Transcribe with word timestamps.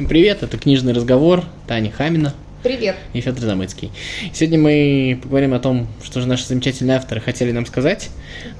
Всем 0.00 0.08
привет, 0.08 0.42
это 0.42 0.56
«Книжный 0.56 0.94
разговор», 0.94 1.44
Таня 1.66 1.90
Хамина. 1.90 2.32
Привет. 2.62 2.96
И 3.12 3.20
Федор 3.20 3.44
Замыцкий. 3.44 3.90
Сегодня 4.32 4.58
мы 4.58 5.20
поговорим 5.22 5.52
о 5.52 5.58
том, 5.58 5.88
что 6.02 6.22
же 6.22 6.26
наши 6.26 6.46
замечательные 6.46 6.96
авторы 6.96 7.20
хотели 7.20 7.52
нам 7.52 7.66
сказать, 7.66 8.08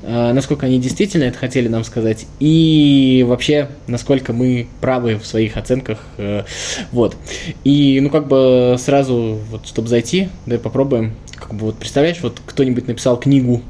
э, 0.02 0.32
насколько 0.34 0.66
они 0.66 0.78
действительно 0.78 1.24
это 1.24 1.38
хотели 1.38 1.66
нам 1.68 1.84
сказать, 1.84 2.26
и 2.40 3.24
вообще, 3.26 3.70
насколько 3.86 4.34
мы 4.34 4.68
правы 4.82 5.16
в 5.16 5.24
своих 5.24 5.56
оценках. 5.56 6.00
Э, 6.18 6.44
вот. 6.92 7.16
И, 7.64 8.00
ну, 8.02 8.10
как 8.10 8.28
бы 8.28 8.76
сразу, 8.78 9.38
вот, 9.50 9.66
чтобы 9.66 9.88
зайти, 9.88 10.28
давай 10.44 10.60
попробуем, 10.60 11.14
как 11.36 11.54
бы 11.54 11.64
вот 11.64 11.78
представляешь, 11.78 12.20
вот 12.20 12.38
кто-нибудь 12.44 12.86
написал 12.86 13.18
книгу, 13.18 13.62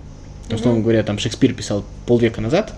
условно 0.51 0.81
mm-hmm. 0.81 0.83
говоря, 0.83 1.05
там 1.05 1.21
Шекспир 1.21 1.55
писал 1.55 1.85
полвека 2.07 2.41
назад, 2.41 2.75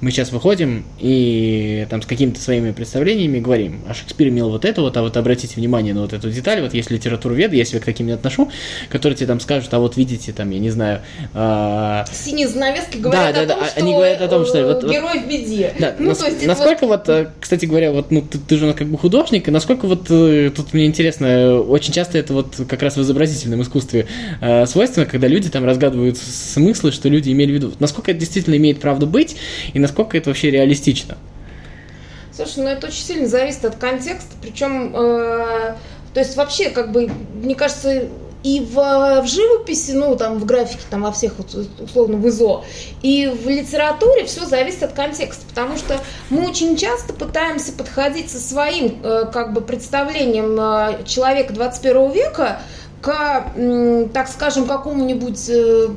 мы 0.00 0.10
сейчас 0.10 0.32
выходим 0.32 0.84
и 0.98 1.86
там 1.90 2.02
с 2.02 2.06
какими-то 2.06 2.40
своими 2.40 2.72
представлениями 2.72 3.38
говорим, 3.38 3.80
а 3.88 3.94
Шекспир 3.94 4.28
имел 4.28 4.50
вот 4.50 4.64
это 4.64 4.82
вот, 4.82 4.96
а 4.96 5.02
вот 5.02 5.16
обратите 5.16 5.54
внимание 5.56 5.94
на 5.94 6.02
вот 6.02 6.12
эту 6.12 6.30
деталь, 6.30 6.60
вот 6.60 6.74
есть 6.74 6.90
литературовед, 6.90 7.52
я 7.52 7.64
себя 7.64 7.80
к 7.80 7.84
таким 7.84 8.06
не 8.06 8.12
отношу, 8.12 8.50
которые 8.90 9.16
тебе 9.16 9.26
там 9.26 9.40
скажут, 9.40 9.72
а 9.72 9.78
вот 9.78 9.96
видите, 9.96 10.32
там, 10.32 10.50
я 10.50 10.58
не 10.58 10.70
знаю... 10.70 11.00
А... 11.34 12.04
Синие 12.12 12.48
занавески 12.48 12.98
говорят 12.98 13.34
да, 13.34 13.40
о 13.40 13.46
да, 13.46 13.54
том, 13.54 13.62
да, 13.62 13.70
что 13.70 13.80
они 13.80 13.92
говорят 13.92 14.20
о 14.20 14.28
том, 14.28 14.46
что... 14.46 14.66
Вот, 14.66 14.84
герой 14.84 15.20
в 15.20 15.28
беде. 15.28 15.74
Да, 15.78 15.94
ну, 15.98 16.08
нас, 16.08 16.18
то 16.18 16.26
есть 16.26 16.46
насколько 16.46 16.86
вот... 16.86 17.06
вот, 17.06 17.08
э, 17.08 17.30
кстати 17.40 17.66
говоря, 17.66 17.92
вот, 17.92 18.10
ну, 18.10 18.22
ты, 18.22 18.38
ты 18.38 18.56
же 18.56 18.72
как 18.74 18.88
бы 18.88 18.98
художник, 18.98 19.48
и 19.48 19.50
насколько 19.50 19.86
вот, 19.86 20.06
э, 20.10 20.50
тут 20.54 20.74
мне 20.74 20.86
интересно, 20.86 21.60
очень 21.60 21.92
часто 21.92 22.18
это 22.18 22.32
вот 22.32 22.54
как 22.68 22.82
раз 22.82 22.96
в 22.96 23.02
изобразительном 23.02 23.62
искусстве 23.62 24.06
э, 24.40 24.66
свойственно, 24.66 25.06
когда 25.06 25.26
люди 25.28 25.48
там 25.48 25.64
разгадывают 25.64 26.18
смыслы, 26.18 26.92
что 26.92 27.08
люди 27.08 27.30
имели 27.30 27.52
в 27.52 27.54
виду. 27.54 27.72
Насколько 27.78 28.10
это 28.10 28.20
действительно 28.20 28.56
имеет 28.56 28.80
правду 28.80 29.06
быть, 29.06 29.36
и 29.72 29.78
насколько 29.86 30.16
это 30.18 30.30
вообще 30.30 30.50
реалистично? 30.50 31.16
Слушай, 32.32 32.64
ну 32.64 32.68
это 32.68 32.88
очень 32.88 33.04
сильно 33.04 33.26
зависит 33.26 33.64
от 33.64 33.76
контекста, 33.76 34.34
причем, 34.42 34.94
э, 34.94 35.74
то 36.12 36.20
есть 36.20 36.36
вообще, 36.36 36.68
как 36.68 36.92
бы, 36.92 37.10
мне 37.42 37.54
кажется, 37.54 38.08
и 38.42 38.60
в, 38.60 38.74
в 38.74 39.26
живописи, 39.26 39.92
ну, 39.92 40.14
там, 40.16 40.38
в 40.38 40.44
графике, 40.44 40.82
там, 40.90 41.02
во 41.02 41.12
всех, 41.12 41.32
условно, 41.80 42.16
в 42.18 42.28
ИЗО, 42.28 42.64
и 43.02 43.26
в 43.26 43.48
литературе 43.48 44.26
все 44.26 44.44
зависит 44.44 44.82
от 44.82 44.92
контекста, 44.92 45.46
потому 45.48 45.76
что 45.76 45.98
мы 46.28 46.46
очень 46.46 46.76
часто 46.76 47.14
пытаемся 47.14 47.72
подходить 47.72 48.30
со 48.30 48.38
своим, 48.38 49.00
э, 49.02 49.24
как 49.32 49.52
бы, 49.52 49.62
представлением 49.62 50.56
э, 50.60 51.04
человека 51.06 51.54
21 51.54 52.12
века 52.12 52.60
к, 53.00 53.52
так 54.12 54.28
скажем, 54.28 54.66
какому-нибудь 54.66 55.48
э, 55.48 55.88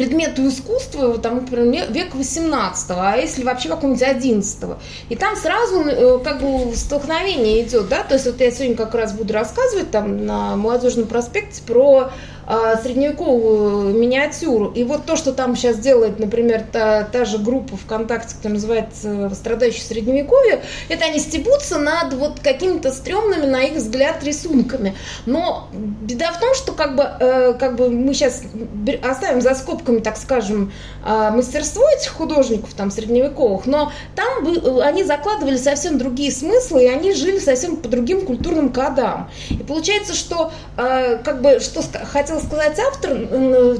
предмету 0.00 0.48
искусства, 0.48 1.18
там, 1.18 1.36
например, 1.36 1.92
век 1.92 2.14
18 2.14 2.90
а 2.92 3.16
если 3.16 3.44
вообще 3.44 3.68
какого-нибудь 3.68 4.02
11 4.02 4.64
И 5.10 5.16
там 5.16 5.36
сразу 5.36 5.82
э, 5.82 6.18
как 6.24 6.40
бы 6.40 6.74
столкновение 6.74 7.62
идет, 7.62 7.90
да, 7.90 8.02
то 8.02 8.14
есть 8.14 8.24
вот 8.24 8.40
я 8.40 8.50
сегодня 8.50 8.76
как 8.76 8.94
раз 8.94 9.12
буду 9.12 9.34
рассказывать 9.34 9.90
там 9.90 10.24
на 10.24 10.56
Молодежном 10.56 11.06
проспекте 11.06 11.60
про 11.66 12.12
средневековую 12.82 13.94
миниатюру. 13.94 14.72
И 14.72 14.84
вот 14.84 15.06
то, 15.06 15.16
что 15.16 15.32
там 15.32 15.54
сейчас 15.54 15.78
делает, 15.78 16.18
например, 16.18 16.64
та, 16.72 17.04
та 17.04 17.24
же 17.24 17.38
группа 17.38 17.76
ВКонтакте, 17.76 18.34
которая 18.34 18.54
называется 18.54 19.30
«Страдающие 19.34 19.82
средневековье», 19.82 20.62
это 20.88 21.04
они 21.04 21.18
стебутся 21.18 21.78
над 21.78 22.14
вот 22.14 22.40
какими-то 22.40 22.92
стрёмными, 22.92 23.46
на 23.46 23.62
их 23.62 23.74
взгляд, 23.74 24.24
рисунками. 24.24 24.96
Но 25.26 25.68
беда 25.72 26.32
в 26.32 26.40
том, 26.40 26.54
что 26.54 26.72
как 26.72 26.96
бы, 26.96 27.04
э, 27.20 27.54
как 27.54 27.76
бы 27.76 27.88
мы 27.88 28.14
сейчас 28.14 28.42
оставим 29.02 29.40
за 29.40 29.54
скобками, 29.54 30.00
так 30.00 30.16
скажем, 30.16 30.72
э, 31.06 31.30
мастерство 31.30 31.84
этих 31.88 32.12
художников 32.12 32.74
там 32.74 32.90
средневековых, 32.90 33.66
но 33.66 33.92
там 34.16 34.44
бы, 34.44 34.82
они 34.82 35.04
закладывали 35.04 35.56
совсем 35.56 35.98
другие 35.98 36.32
смыслы, 36.32 36.84
и 36.84 36.88
они 36.88 37.12
жили 37.12 37.38
совсем 37.38 37.76
по 37.76 37.88
другим 37.88 38.26
культурным 38.26 38.72
кодам. 38.72 39.30
И 39.50 39.58
получается, 39.58 40.14
что 40.14 40.52
э, 40.76 41.18
как 41.18 41.42
бы, 41.42 41.60
что 41.60 41.82
хотел 42.04 42.39
сказать 42.40 42.78
автор, 42.78 43.10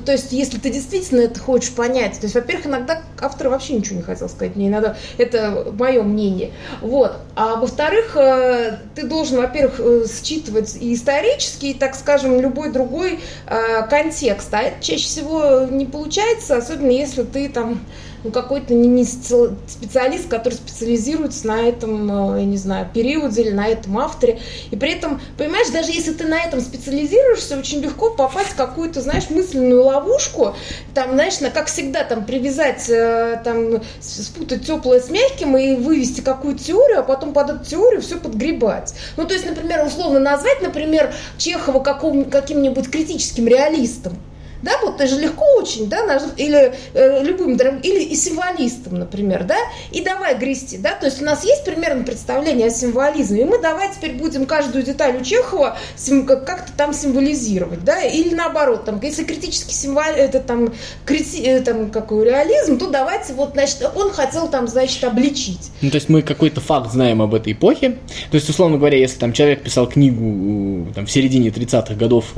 то 0.04 0.12
есть 0.12 0.32
если 0.32 0.58
ты 0.58 0.70
действительно 0.70 1.20
это 1.22 1.40
хочешь 1.40 1.72
понять, 1.72 2.18
то 2.18 2.24
есть, 2.24 2.34
во-первых, 2.34 2.66
иногда 2.66 3.02
автор 3.20 3.48
вообще 3.48 3.74
ничего 3.74 3.96
не 3.96 4.02
хотел 4.02 4.28
сказать, 4.28 4.56
мне 4.56 4.68
иногда, 4.68 4.96
это 5.18 5.72
мое 5.78 6.02
мнение, 6.02 6.52
вот, 6.80 7.16
а 7.36 7.56
во-вторых, 7.56 8.16
э, 8.16 8.78
ты 8.94 9.06
должен, 9.06 9.38
во-первых, 9.38 9.80
э, 9.80 10.04
считывать 10.06 10.76
и 10.76 10.94
исторический, 10.94 11.70
и, 11.70 11.74
так 11.74 11.94
скажем, 11.94 12.40
любой 12.40 12.70
другой 12.70 13.20
э, 13.46 13.86
контекст, 13.88 14.52
а 14.52 14.62
это 14.62 14.82
чаще 14.82 15.04
всего 15.04 15.66
не 15.70 15.86
получается, 15.86 16.56
особенно 16.56 16.90
если 16.90 17.22
ты 17.22 17.48
там 17.48 17.80
ну, 18.24 18.30
какой-то 18.30 18.74
не, 18.74 18.88
не 18.88 19.04
специалист, 19.04 20.28
который 20.28 20.54
специализируется 20.54 21.46
на 21.46 21.60
этом, 21.60 22.34
э, 22.36 22.40
я 22.40 22.46
не 22.46 22.56
знаю, 22.56 22.88
периоде 22.92 23.42
или 23.42 23.50
на 23.50 23.66
этом 23.66 23.98
авторе. 23.98 24.40
И 24.70 24.76
при 24.76 24.92
этом, 24.92 25.20
понимаешь, 25.38 25.68
даже 25.70 25.90
если 25.90 26.12
ты 26.12 26.26
на 26.26 26.38
этом 26.38 26.60
специализируешься, 26.60 27.58
очень 27.58 27.80
легко 27.80 28.10
попасть 28.10 28.50
в 28.50 28.56
какую-то, 28.56 29.00
знаешь, 29.00 29.30
мысленную 29.30 29.84
ловушку, 29.84 30.54
там, 30.94 31.12
знаешь, 31.12 31.40
на, 31.40 31.50
как 31.50 31.66
всегда, 31.66 32.04
там, 32.04 32.24
привязать, 32.24 32.88
э, 32.88 33.40
там, 33.44 33.82
спутать 34.00 34.66
теплое 34.66 35.00
с 35.00 35.10
мягким 35.10 35.56
и 35.56 35.76
вывести 35.76 36.20
какую-то 36.20 36.62
теорию, 36.62 37.00
а 37.00 37.02
потом 37.02 37.32
под 37.32 37.50
эту 37.50 37.64
теорию 37.64 38.02
все 38.02 38.16
подгребать. 38.16 38.94
Ну, 39.16 39.26
то 39.26 39.34
есть, 39.34 39.46
например, 39.46 39.84
условно 39.84 40.20
назвать, 40.20 40.60
например, 40.62 41.14
Чехова 41.38 41.80
каким-нибудь 41.80 42.90
критическим 42.90 43.46
реалистом, 43.46 44.18
да, 44.62 44.72
вот 44.82 44.98
ты 44.98 45.06
же 45.06 45.18
легко 45.18 45.44
очень, 45.56 45.88
да, 45.88 46.20
или 46.36 46.74
э, 46.94 47.22
любым, 47.22 47.54
или 47.54 48.02
и 48.02 48.14
символистом, 48.14 48.98
например, 48.98 49.44
да, 49.44 49.56
и 49.90 50.00
давай 50.02 50.36
грести, 50.36 50.78
да, 50.78 50.94
то 50.94 51.06
есть 51.06 51.20
у 51.22 51.24
нас 51.24 51.44
есть 51.44 51.64
примерно 51.64 52.04
представление 52.04 52.68
о 52.68 52.70
символизме, 52.70 53.42
и 53.42 53.44
мы 53.44 53.60
давай 53.60 53.92
теперь 53.92 54.12
будем 54.12 54.46
каждую 54.46 54.84
деталь 54.84 55.16
у 55.16 55.24
Чехова 55.24 55.78
как-то 56.26 56.72
там 56.76 56.92
символизировать, 56.92 57.84
да, 57.84 58.02
или 58.02 58.34
наоборот, 58.34 58.84
там, 58.84 59.00
если 59.02 59.24
критический 59.24 59.74
символ, 59.74 60.00
это 60.04 60.40
там, 60.40 60.72
крити, 61.04 61.42
э, 61.42 61.60
там, 61.60 61.90
какой 61.90 62.24
реализм, 62.24 62.78
то 62.78 62.88
давайте 62.88 63.32
вот, 63.32 63.52
значит, 63.52 63.78
он 63.94 64.10
хотел 64.10 64.48
там, 64.48 64.68
значит, 64.68 65.02
обличить. 65.04 65.70
Ну, 65.80 65.90
то 65.90 65.96
есть 65.96 66.08
мы 66.08 66.22
какой-то 66.22 66.60
факт 66.60 66.92
знаем 66.92 67.22
об 67.22 67.34
этой 67.34 67.52
эпохе, 67.52 67.98
то 68.30 68.34
есть, 68.34 68.48
условно 68.48 68.78
говоря, 68.78 68.98
если 68.98 69.18
там 69.18 69.32
человек 69.32 69.62
писал 69.62 69.88
книгу 69.88 70.92
там 70.94 71.06
в 71.06 71.10
середине 71.10 71.48
30-х 71.48 71.94
годов 71.94 72.34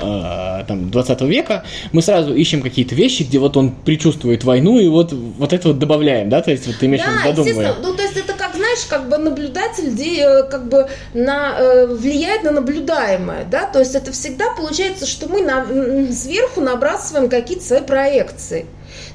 э, 0.00 0.64
там, 0.66 0.90
20 0.90 1.20
века, 1.22 1.64
мы 1.92 2.02
сразу 2.02 2.34
ищем 2.34 2.62
какие-то 2.62 2.94
вещи, 2.94 3.22
где 3.22 3.38
вот 3.38 3.56
он 3.56 3.70
предчувствует 3.72 4.44
войну, 4.44 4.78
и 4.78 4.88
вот, 4.88 5.12
вот 5.12 5.52
это 5.52 5.68
вот 5.68 5.78
добавляем, 5.78 6.28
да, 6.28 6.42
то 6.42 6.50
есть 6.50 6.66
вот 6.66 6.76
ты 6.76 6.86
имеешь 6.86 7.02
в 7.02 7.26
виду 7.26 7.44
ну, 7.82 7.94
то 7.94 8.02
есть 8.02 8.16
это 8.16 8.32
как, 8.32 8.54
знаешь, 8.54 8.84
как 8.88 9.08
бы 9.08 9.18
наблюдатель 9.18 9.90
где, 9.90 10.22
э, 10.22 10.42
как 10.44 10.68
бы 10.68 10.88
на, 11.14 11.56
э, 11.58 11.86
влияет 11.86 12.44
на 12.44 12.52
наблюдаемое, 12.52 13.44
да, 13.50 13.64
то 13.66 13.78
есть 13.78 13.94
это 13.94 14.12
всегда 14.12 14.50
получается, 14.54 15.06
что 15.06 15.28
мы 15.28 15.42
на, 15.42 15.66
сверху 16.12 16.60
набрасываем 16.60 17.28
какие-то 17.28 17.64
свои 17.64 17.82
проекции. 17.82 18.66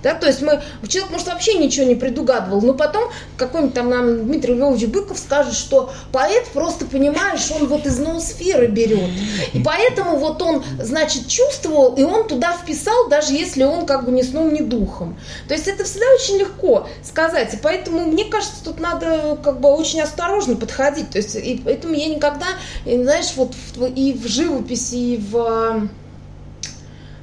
Да? 0.04 0.14
То 0.14 0.28
есть 0.28 0.42
мы, 0.42 0.62
человек, 0.88 1.12
может, 1.12 1.28
вообще 1.28 1.56
ничего 1.56 1.86
не 1.86 1.96
предугадывал, 1.96 2.62
но 2.62 2.74
потом 2.74 3.10
какой-нибудь 3.38 3.74
там 3.74 3.90
нам 3.90 4.26
Дмитрий 4.26 4.54
Львович 4.54 4.88
Быков 4.88 5.20
скажет, 5.20 5.54
что 5.54 5.92
поэт 6.12 6.48
просто, 6.54 6.86
понимаешь, 6.86 7.52
он 7.52 7.68
вот 7.68 7.86
из 7.86 8.00
ноосферы 8.00 8.68
берет. 8.68 9.10
И 9.54 9.62
поэтому 9.64 10.18
вот 10.18 10.42
он, 10.42 10.64
значит, 10.80 11.28
чувствовал, 11.28 11.96
и 11.96 12.04
он 12.04 12.28
туда 12.28 12.54
вписал, 12.54 13.10
даже 13.10 13.34
если 13.34 13.64
он 13.64 13.86
как 13.86 14.06
бы 14.06 14.12
ни 14.12 14.22
сном, 14.22 14.54
ни 14.54 14.62
духом. 14.62 15.18
То 15.48 15.54
есть 15.54 15.68
это 15.68 15.84
всегда 15.84 16.06
очень 16.16 16.38
легко 16.38 16.88
сказать. 17.04 17.54
И 17.54 17.58
поэтому, 17.58 18.06
мне 18.06 18.26
кажется, 18.26 18.64
тут 18.64 18.80
надо 18.80 19.38
как 19.44 19.60
бы 19.60 19.70
очень 19.70 20.02
осторожно 20.02 20.56
подходить. 20.56 21.10
То 21.12 21.18
есть, 21.18 21.36
и 21.36 21.62
поэтому 21.64 21.94
я 21.94 22.08
никогда, 22.08 22.48
знаешь, 22.86 23.34
вот 23.36 23.54
и 23.96 24.14
в 24.14 24.28
живописи, 24.28 24.96
и 24.96 25.18
в 25.18 25.90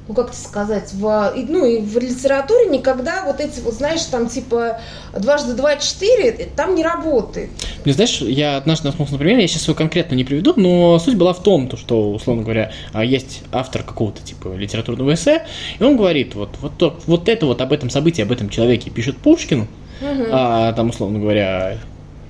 ну 0.09 0.15
как 0.15 0.33
сказать, 0.33 0.91
в, 0.91 1.33
ну 1.47 1.65
и 1.65 1.79
в 1.81 1.99
литературе 1.99 2.65
никогда 2.65 3.23
вот 3.25 3.39
эти 3.39 3.59
вот, 3.59 3.75
знаешь, 3.75 4.01
там 4.05 4.27
типа 4.27 4.79
дважды 5.15 5.53
два 5.53 5.75
четыре, 5.75 6.49
там 6.55 6.73
не 6.73 6.83
работает. 6.83 7.51
Не 7.85 7.91
знаешь, 7.91 8.19
я 8.21 8.57
однажды 8.57 8.87
наткнулся 8.87 9.13
на 9.13 9.19
пример, 9.19 9.37
я 9.37 9.47
сейчас 9.47 9.67
его 9.67 9.75
конкретно 9.75 10.15
не 10.15 10.23
приведу, 10.23 10.55
но 10.57 10.97
суть 10.97 11.15
была 11.15 11.33
в 11.33 11.43
том, 11.43 11.67
то, 11.67 11.77
что, 11.77 12.11
условно 12.11 12.41
говоря, 12.41 12.71
а, 12.91 13.05
есть 13.05 13.43
автор 13.51 13.83
какого-то 13.83 14.23
типа 14.23 14.55
литературного 14.55 15.13
эссе, 15.13 15.45
и 15.79 15.83
он 15.83 15.95
говорит, 15.95 16.33
вот, 16.33 16.49
вот, 16.59 17.03
вот 17.05 17.29
это 17.29 17.45
вот 17.45 17.61
об 17.61 17.71
этом 17.71 17.91
событии, 17.91 18.23
об 18.23 18.31
этом 18.31 18.49
человеке 18.49 18.89
пишет 18.89 19.15
Пушкин, 19.17 19.67
угу. 20.01 20.23
а, 20.31 20.73
там, 20.73 20.89
условно 20.89 21.19
говоря, 21.19 21.77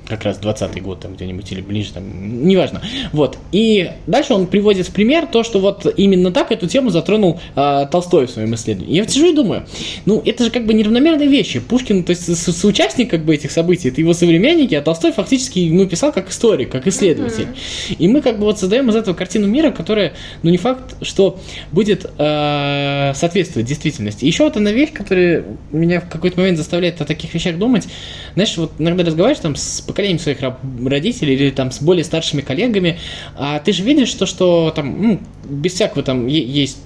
как 0.09 0.23
раз 0.23 0.37
20 0.39 0.81
год 0.81 0.99
там 1.01 1.13
где-нибудь 1.13 1.49
или 1.51 1.61
ближе, 1.61 1.93
там, 1.93 2.47
неважно. 2.47 2.81
Вот. 3.13 3.37
И 3.51 3.91
дальше 4.07 4.33
он 4.33 4.47
приводит 4.47 4.87
в 4.87 4.91
пример 4.91 5.27
то, 5.27 5.43
что 5.43 5.59
вот 5.59 5.85
именно 5.97 6.31
так 6.31 6.51
эту 6.51 6.67
тему 6.67 6.89
затронул 6.89 7.39
э, 7.55 7.85
Толстой 7.91 8.25
в 8.25 8.31
своем 8.31 8.53
исследовании. 8.55 8.95
Я 8.95 9.03
вот 9.03 9.11
сижу 9.11 9.31
и 9.31 9.35
думаю, 9.35 9.65
ну, 10.05 10.21
это 10.25 10.43
же 10.45 10.49
как 10.49 10.65
бы 10.65 10.73
неравномерные 10.73 11.27
вещи. 11.27 11.59
Пушкин, 11.59 12.03
то 12.03 12.09
есть 12.09 12.35
со 12.35 12.51
соучастник 12.51 13.09
как 13.09 13.23
бы 13.23 13.35
этих 13.35 13.51
событий, 13.51 13.89
это 13.89 14.01
его 14.01 14.13
современники, 14.13 14.73
а 14.73 14.81
Толстой 14.81 15.11
фактически, 15.11 15.69
ну, 15.71 15.85
писал 15.85 16.11
как 16.11 16.29
историк, 16.31 16.71
как 16.71 16.87
исследователь. 16.87 17.47
Uh-huh. 17.47 17.95
И 17.99 18.07
мы 18.07 18.21
как 18.21 18.39
бы 18.39 18.45
вот 18.45 18.59
создаем 18.59 18.89
из 18.89 18.95
этого 18.95 19.13
картину 19.13 19.47
мира, 19.47 19.71
которая, 19.71 20.13
ну, 20.41 20.49
не 20.49 20.57
факт, 20.57 20.95
что 21.03 21.39
будет 21.71 22.09
э, 22.17 23.13
соответствовать 23.15 23.67
действительности. 23.67 24.25
Еще 24.25 24.43
вот 24.43 24.57
одна 24.57 24.71
вещь, 24.71 24.91
которая 24.91 25.45
меня 25.71 26.01
в 26.01 26.09
какой-то 26.09 26.39
момент 26.39 26.57
заставляет 26.57 26.99
о 27.01 27.05
таких 27.05 27.33
вещах 27.33 27.57
думать. 27.57 27.87
Знаешь, 28.33 28.57
вот 28.57 28.71
иногда 28.79 29.03
разговариваешь 29.03 29.41
там 29.41 29.55
с 29.55 29.81
поколением 29.81 29.98
своих 30.19 30.39
родителей 30.85 31.35
или 31.35 31.49
там 31.49 31.71
с 31.71 31.81
более 31.81 32.03
старшими 32.03 32.41
коллегами, 32.41 32.99
а 33.35 33.59
ты 33.59 33.73
же 33.73 33.83
видишь 33.83 34.13
то, 34.13 34.25
что 34.25 34.71
там, 34.75 35.01
ну, 35.01 35.19
без 35.43 35.73
всякого 35.73 36.03
там 36.03 36.27
есть 36.27 36.77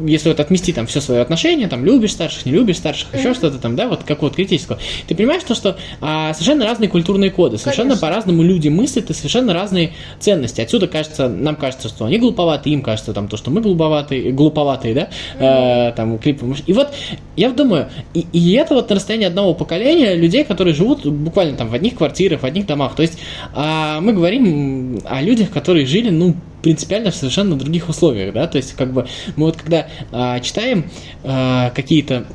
если 0.00 0.28
вот 0.28 0.40
отмести 0.40 0.72
там 0.72 0.86
все 0.86 1.00
свои 1.00 1.18
отношения, 1.18 1.68
там 1.68 1.84
любишь 1.84 2.12
старших, 2.12 2.46
не 2.46 2.52
любишь 2.52 2.78
старших, 2.78 3.08
mm-hmm. 3.12 3.18
еще 3.18 3.34
что-то 3.34 3.58
там, 3.58 3.76
да, 3.76 3.88
вот 3.88 4.04
какого-то 4.04 4.36
критического, 4.36 4.78
ты 5.06 5.14
понимаешь 5.14 5.42
то, 5.42 5.54
что 5.54 5.76
а, 6.00 6.32
совершенно 6.32 6.64
разные 6.64 6.88
культурные 6.88 7.30
коды, 7.30 7.58
совершенно 7.58 7.96
по-разному 7.96 8.42
люди 8.42 8.68
мыслят 8.68 9.10
и 9.10 9.14
совершенно 9.14 9.52
разные 9.52 9.92
ценности. 10.18 10.60
Отсюда 10.60 10.88
кажется, 10.88 11.28
нам 11.28 11.56
кажется, 11.56 11.88
что 11.88 12.06
они 12.06 12.18
глуповаты, 12.18 12.70
им 12.70 12.82
кажется 12.82 13.12
там 13.12 13.28
то, 13.28 13.36
что 13.36 13.50
мы 13.50 13.60
глуповатые, 13.60 14.32
глуповатые, 14.32 14.94
да, 14.94 15.08
mm-hmm. 15.38 15.88
э, 15.90 15.92
там 15.92 16.18
клипы. 16.18 16.54
И 16.66 16.72
вот 16.72 16.88
я 17.36 17.50
думаю, 17.50 17.88
и, 18.14 18.26
и 18.32 18.52
это 18.52 18.74
вот 18.74 18.88
на 18.88 18.96
расстоянии 18.96 19.26
одного 19.26 19.54
поколения 19.54 20.14
людей, 20.14 20.44
которые 20.44 20.74
живут 20.74 21.06
буквально 21.06 21.56
там 21.56 21.68
в 21.68 21.74
одних 21.74 21.96
квартирах, 21.96 22.42
в 22.42 22.46
одних 22.46 22.66
домах. 22.66 22.94
То 22.94 23.02
есть 23.02 23.18
а, 23.54 24.00
мы 24.00 24.12
говорим 24.12 25.00
о 25.04 25.22
людях, 25.22 25.50
которые 25.50 25.86
жили, 25.86 26.10
ну, 26.10 26.34
принципиально 26.62 27.10
в 27.10 27.16
совершенно 27.16 27.56
других 27.56 27.88
условиях, 27.88 28.32
да, 28.32 28.46
то 28.46 28.56
есть 28.56 28.74
как 28.74 28.92
бы 28.92 29.06
мы 29.36 29.46
вот 29.46 29.56
когда 29.56 29.88
а, 30.12 30.40
читаем 30.40 30.90
а, 31.24 31.70
какие-то 31.70 32.26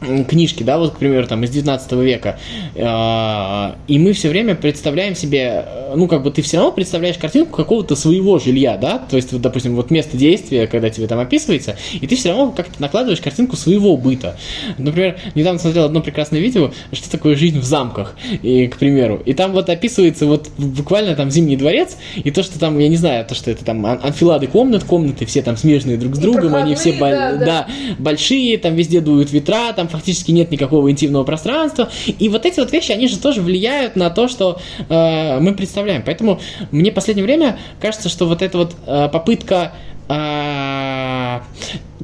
книжки, 0.00 0.62
да, 0.62 0.78
вот, 0.78 0.94
к 0.94 0.98
примеру, 0.98 1.26
там, 1.26 1.44
из 1.44 1.50
19 1.50 1.92
века, 1.92 2.38
э, 2.74 3.72
и 3.88 3.98
мы 3.98 4.12
все 4.12 4.28
время 4.28 4.54
представляем 4.54 5.14
себе, 5.14 5.64
ну, 5.94 6.06
как 6.06 6.22
бы 6.22 6.30
ты 6.30 6.42
все 6.42 6.58
равно 6.58 6.72
представляешь 6.72 7.16
картинку 7.18 7.56
какого-то 7.56 7.96
своего 7.96 8.38
жилья, 8.38 8.76
да, 8.76 8.98
то 8.98 9.16
есть, 9.16 9.32
вот, 9.32 9.42
допустим, 9.42 9.74
вот 9.74 9.90
место 9.90 10.16
действия, 10.16 10.66
когда 10.66 10.90
тебе 10.90 11.06
там 11.06 11.18
описывается, 11.18 11.76
и 11.92 12.06
ты 12.06 12.16
все 12.16 12.30
равно 12.30 12.52
как-то 12.52 12.80
накладываешь 12.80 13.20
картинку 13.20 13.56
своего 13.56 13.96
быта. 13.96 14.36
Например, 14.78 15.18
недавно 15.34 15.58
смотрел 15.58 15.84
одно 15.84 16.00
прекрасное 16.00 16.40
видео, 16.40 16.70
что 16.92 17.10
такое 17.10 17.34
жизнь 17.34 17.58
в 17.58 17.64
замках, 17.64 18.14
и, 18.42 18.66
к 18.68 18.76
примеру, 18.78 19.20
и 19.24 19.32
там 19.34 19.52
вот 19.52 19.68
описывается 19.68 20.26
вот 20.26 20.48
буквально 20.58 21.14
там 21.14 21.30
Зимний 21.30 21.56
дворец, 21.56 21.96
и 22.16 22.30
то, 22.30 22.42
что 22.42 22.58
там, 22.58 22.78
я 22.78 22.88
не 22.88 22.96
знаю, 22.96 23.24
то, 23.24 23.34
что 23.34 23.50
это 23.50 23.64
там 23.64 23.84
анфилады 23.84 24.46
комнат, 24.46 24.84
комнаты 24.84 25.26
все 25.26 25.42
там 25.42 25.56
смежные 25.56 25.96
друг 25.96 26.14
с 26.14 26.18
другом, 26.18 26.54
они 26.54 26.74
все 26.74 26.92
да, 26.98 27.32
да. 27.32 27.44
Да, 27.44 27.68
большие, 27.98 28.58
там 28.58 28.74
везде 28.74 29.00
дуют 29.00 29.32
ветра, 29.32 29.72
там 29.72 29.87
фактически 29.88 30.30
нет 30.30 30.50
никакого 30.50 30.90
интимного 30.90 31.24
пространства. 31.24 31.90
И 32.06 32.28
вот 32.28 32.46
эти 32.46 32.60
вот 32.60 32.72
вещи, 32.72 32.92
они 32.92 33.08
же 33.08 33.18
тоже 33.18 33.42
влияют 33.42 33.96
на 33.96 34.10
то, 34.10 34.28
что 34.28 34.60
э, 34.88 35.40
мы 35.40 35.54
представляем. 35.54 36.02
Поэтому 36.04 36.40
мне 36.70 36.90
в 36.90 36.94
последнее 36.94 37.24
время 37.24 37.58
кажется, 37.80 38.08
что 38.08 38.26
вот 38.26 38.42
эта 38.42 38.58
вот 38.58 38.74
э, 38.86 39.08
попытка 39.10 39.72
э, 40.08 41.40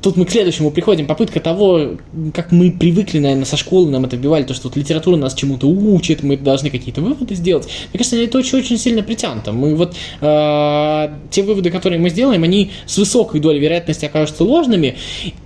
тут 0.04 0.16
мы 0.16 0.26
к 0.26 0.30
следующему 0.30 0.70
приходим, 0.70 1.06
попытка 1.06 1.40
того, 1.40 1.96
как 2.34 2.52
мы 2.52 2.70
привыкли, 2.70 3.18
наверное, 3.18 3.46
со 3.46 3.56
школы 3.56 3.90
нам 3.90 4.04
это 4.04 4.16
вбивали, 4.16 4.44
то, 4.44 4.52
что 4.52 4.68
вот 4.68 4.76
литература 4.76 5.16
нас 5.16 5.34
чему-то 5.34 5.66
учит, 5.66 6.22
мы 6.22 6.36
должны 6.36 6.68
какие-то 6.68 7.00
выводы 7.00 7.34
сделать. 7.34 7.64
Мне 7.64 7.98
кажется, 7.98 8.16
это 8.16 8.38
очень-очень 8.38 8.76
сильно 8.76 9.02
притянуто. 9.02 9.52
Мы 9.52 9.74
вот 9.74 9.94
э, 10.20 11.08
те 11.30 11.42
выводы, 11.42 11.70
которые 11.70 11.98
мы 11.98 12.10
сделаем, 12.10 12.42
они 12.42 12.72
с 12.86 12.98
высокой 12.98 13.40
долей 13.40 13.60
вероятности 13.60 14.04
окажутся 14.04 14.44
ложными. 14.44 14.96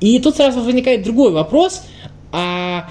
И 0.00 0.18
тут 0.18 0.36
сразу 0.36 0.60
возникает 0.60 1.04
другой 1.04 1.30
вопрос– 1.32 1.82
а 2.32 2.88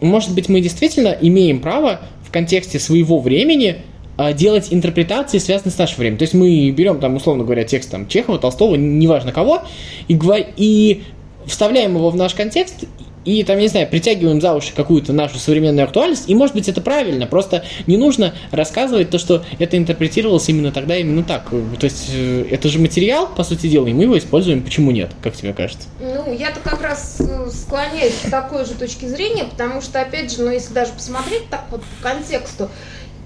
может 0.00 0.34
быть 0.34 0.48
мы 0.48 0.60
действительно 0.60 1.16
имеем 1.20 1.60
право 1.60 2.00
в 2.22 2.30
контексте 2.30 2.78
своего 2.78 3.18
времени 3.18 3.82
а, 4.16 4.32
делать 4.32 4.68
интерпретации, 4.70 5.38
связанные 5.38 5.72
с 5.72 5.78
нашим 5.78 5.98
временем. 5.98 6.18
То 6.18 6.22
есть 6.22 6.34
мы 6.34 6.70
берем 6.70 7.00
там, 7.00 7.16
условно 7.16 7.44
говоря, 7.44 7.64
текст 7.64 7.90
там, 7.90 8.08
Чехова, 8.08 8.38
Толстого, 8.38 8.74
неважно 8.74 9.32
кого, 9.32 9.62
и, 10.08 10.18
и 10.56 11.02
вставляем 11.46 11.96
его 11.96 12.10
в 12.10 12.16
наш 12.16 12.34
контекст 12.34 12.84
и 13.26 13.42
там, 13.42 13.58
не 13.58 13.68
знаю, 13.68 13.88
притягиваем 13.88 14.40
за 14.40 14.54
уши 14.54 14.72
какую-то 14.74 15.12
нашу 15.12 15.38
современную 15.38 15.84
актуальность, 15.84 16.30
и 16.30 16.34
может 16.34 16.54
быть 16.54 16.68
это 16.68 16.80
правильно, 16.80 17.26
просто 17.26 17.64
не 17.86 17.96
нужно 17.96 18.32
рассказывать 18.52 19.10
то, 19.10 19.18
что 19.18 19.44
это 19.58 19.76
интерпретировалось 19.76 20.48
именно 20.48 20.72
тогда, 20.72 20.96
именно 20.96 21.24
так. 21.24 21.50
То 21.50 21.84
есть 21.84 22.10
э, 22.14 22.46
это 22.50 22.68
же 22.68 22.78
материал, 22.78 23.28
по 23.28 23.42
сути 23.44 23.66
дела, 23.66 23.88
и 23.88 23.92
мы 23.92 24.04
его 24.04 24.16
используем, 24.16 24.62
почему 24.62 24.92
нет, 24.92 25.10
как 25.22 25.34
тебе 25.34 25.52
кажется? 25.52 25.88
Ну, 26.00 26.32
я-то 26.32 26.60
как 26.60 26.80
раз 26.82 27.20
э, 27.20 27.50
склоняюсь 27.50 28.14
к 28.24 28.30
такой 28.30 28.64
же 28.64 28.74
точке 28.74 29.08
зрения, 29.08 29.44
потому 29.44 29.82
что, 29.82 30.00
опять 30.00 30.32
же, 30.34 30.42
ну, 30.42 30.50
если 30.50 30.72
даже 30.72 30.92
посмотреть 30.92 31.50
так 31.50 31.64
вот 31.70 31.82
по 31.82 32.08
контексту, 32.08 32.70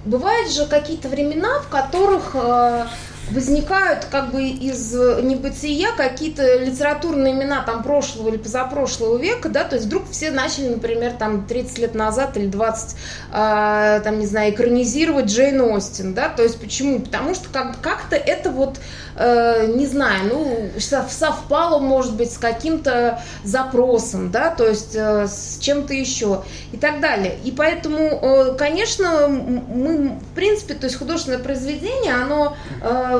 бывают 0.06 0.50
же 0.50 0.64
какие-то 0.66 1.08
времена, 1.08 1.60
в 1.60 1.68
которых 1.68 2.30
э, 2.34 2.86
возникают 3.30 4.06
как 4.10 4.30
бы 4.32 4.42
из 4.42 4.92
небытия 4.92 5.92
какие-то 5.96 6.58
литературные 6.58 7.32
имена 7.34 7.62
там 7.62 7.82
прошлого 7.82 8.28
или 8.28 8.36
позапрошлого 8.36 9.16
века, 9.18 9.48
да, 9.48 9.64
то 9.64 9.76
есть 9.76 9.86
вдруг 9.86 10.10
все 10.10 10.30
начали, 10.30 10.68
например, 10.68 11.12
там 11.12 11.46
30 11.46 11.78
лет 11.78 11.94
назад 11.94 12.36
или 12.36 12.46
20, 12.46 12.92
э, 12.92 12.96
а, 13.32 14.00
там, 14.00 14.18
не 14.18 14.26
знаю, 14.26 14.52
экранизировать 14.52 15.26
Джейн 15.26 15.60
Остин, 15.60 16.14
да, 16.14 16.28
то 16.28 16.42
есть 16.42 16.60
почему? 16.60 17.00
Потому 17.00 17.34
что 17.34 17.48
как- 17.50 17.80
как-то 17.80 18.16
это 18.16 18.50
вот, 18.50 18.78
э, 19.16 19.66
не 19.74 19.86
знаю, 19.86 20.28
ну, 20.32 20.70
совпало, 20.78 21.78
может 21.78 22.14
быть, 22.14 22.32
с 22.32 22.38
каким-то 22.38 23.22
запросом, 23.44 24.30
да, 24.30 24.50
то 24.50 24.66
есть 24.66 24.94
э, 24.94 25.26
с 25.26 25.58
чем-то 25.60 25.94
еще 25.94 26.42
и 26.72 26.76
так 26.76 27.00
далее. 27.00 27.38
И 27.44 27.52
поэтому, 27.52 27.98
э, 27.98 28.54
конечно, 28.56 29.28
мы, 29.28 30.18
в 30.20 30.34
принципе, 30.34 30.74
то 30.74 30.84
есть 30.86 30.96
художественное 30.96 31.38
произведение, 31.38 32.14
оно 32.14 32.56
э, 32.82 33.19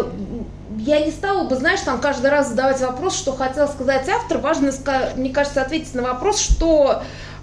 я 0.78 1.04
не 1.04 1.10
стала 1.10 1.44
бы, 1.44 1.56
знаешь, 1.56 1.80
там 1.80 2.00
каждый 2.00 2.30
раз 2.30 2.48
задавать 2.48 2.80
вопрос, 2.80 3.16
что 3.16 3.32
хотел 3.32 3.68
сказать 3.68 4.08
автор. 4.08 4.38
Важно, 4.38 4.72
мне 5.16 5.30
кажется, 5.30 5.62
ответить 5.62 5.94
на 5.94 6.02
вопрос, 6.02 6.40
что 6.40 7.02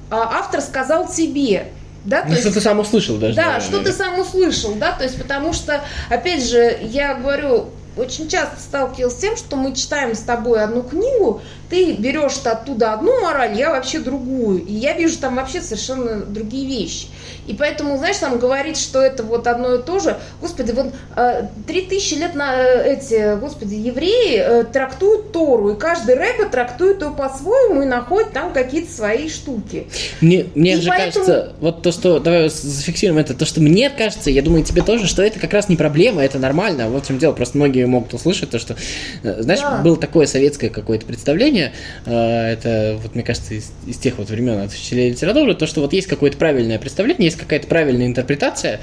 а, 0.10 0.40
автор 0.40 0.62
сказал 0.62 1.08
тебе. 1.08 1.68
Да, 2.06 2.24
ну, 2.26 2.36
что 2.36 2.48
есть, 2.48 2.54
ты 2.54 2.62
сам 2.62 2.80
услышал 2.80 3.18
даже. 3.18 3.36
Да, 3.36 3.44
наверное, 3.44 3.68
что 3.68 3.84
ты 3.84 3.92
сам 3.92 4.20
услышал, 4.20 4.76
да, 4.76 4.94
то 4.94 5.04
есть 5.04 5.18
потому 5.22 5.52
что, 5.52 5.82
опять 6.10 6.48
же, 6.48 6.80
я 6.82 7.16
говорю, 7.16 7.70
очень 7.98 8.30
часто 8.30 8.60
сталкивалась 8.60 9.16
с 9.16 9.20
тем, 9.20 9.36
что 9.38 9.56
мы 9.56 9.74
читаем 9.76 10.16
с 10.16 10.20
тобой 10.20 10.64
одну 10.64 10.84
книгу, 10.84 11.42
ты 11.70 11.94
берешь 11.94 12.38
оттуда 12.44 12.94
одну 12.94 13.22
мораль, 13.22 13.58
я 13.58 13.72
вообще 13.72 14.00
другую. 14.00 14.64
И 14.64 14.74
я 14.74 14.94
вижу 14.94 15.18
там 15.18 15.36
вообще 15.36 15.62
совершенно 15.62 16.22
другие 16.22 16.68
вещи. 16.68 17.08
И 17.48 17.54
поэтому, 17.54 17.98
знаешь, 17.98 18.18
там 18.18 18.40
говорить, 18.40 18.78
что 18.78 19.02
это 19.02 19.24
вот 19.24 19.48
одно 19.48 19.76
и 19.76 19.82
то 19.82 20.00
же, 20.00 20.18
господи, 20.42 20.72
вот 20.72 20.88
э, 21.16 21.48
три 21.66 21.82
тысячи 21.82 22.16
лет 22.16 22.36
на 22.36 22.54
э, 22.56 22.94
эти, 22.94 23.40
господи, 23.40 23.76
евреи 23.76 24.38
э, 24.38 24.64
трактуют 24.66 25.32
Тору, 25.32 25.72
и 25.72 25.80
каждый 25.80 26.16
рэбе 26.16 26.46
трактует 26.46 27.02
ее 27.02 27.12
по-своему 27.12 27.82
и 27.84 27.86
находит 27.86 28.34
там 28.34 28.52
какие-то 28.52 28.92
свои 28.92 29.30
штуки. 29.30 29.88
Мне, 30.20 30.48
мне 30.56 30.74
и 30.74 30.82
же 30.82 30.90
поэтому... 30.90 31.26
кажется, 31.26 31.54
вот 31.62 31.82
то, 31.82 31.92
что, 31.94 32.20
давай 32.20 32.50
зафиксируем 32.50 33.20
это, 33.20 33.34
то, 33.34 33.46
что 33.46 33.62
мне 33.62 33.90
кажется, 33.90 34.30
я 34.30 34.42
думаю, 34.42 34.64
тебе 34.64 34.82
тоже, 34.82 35.08
что 35.08 35.22
это 35.22 35.40
как 35.40 35.54
раз 35.54 35.70
не 35.70 35.78
проблема, 35.78 36.24
это 36.24 36.40
нормально, 36.40 36.90
вот 36.90 37.06
в 37.06 37.08
чем 37.08 37.18
дело, 37.18 37.32
просто 37.32 37.58
многие 37.58 37.86
могут 37.88 38.14
услышать 38.14 38.50
то, 38.50 38.60
что, 38.60 38.76
знаешь, 39.24 39.60
да. 39.60 39.82
было 39.82 39.98
такое 39.98 40.28
советское 40.28 40.70
какое-то 40.70 41.06
представление, 41.06 41.74
это, 42.06 43.00
вот 43.02 43.16
мне 43.16 43.24
кажется, 43.24 43.54
из, 43.54 43.72
из 43.86 43.98
тех 43.98 44.18
вот 44.18 44.30
времен 44.30 44.60
от 44.60 44.74
учителей 44.74 45.12
литературы, 45.12 45.56
то, 45.56 45.68
что 45.68 45.82
вот 45.82 45.94
есть 45.94 46.08
какое-то 46.08 46.38
правильное 46.38 46.80
представление, 46.80 47.26
есть 47.26 47.38
какая-то 47.38 47.68
правильная 47.68 48.08
интерпретация, 48.08 48.80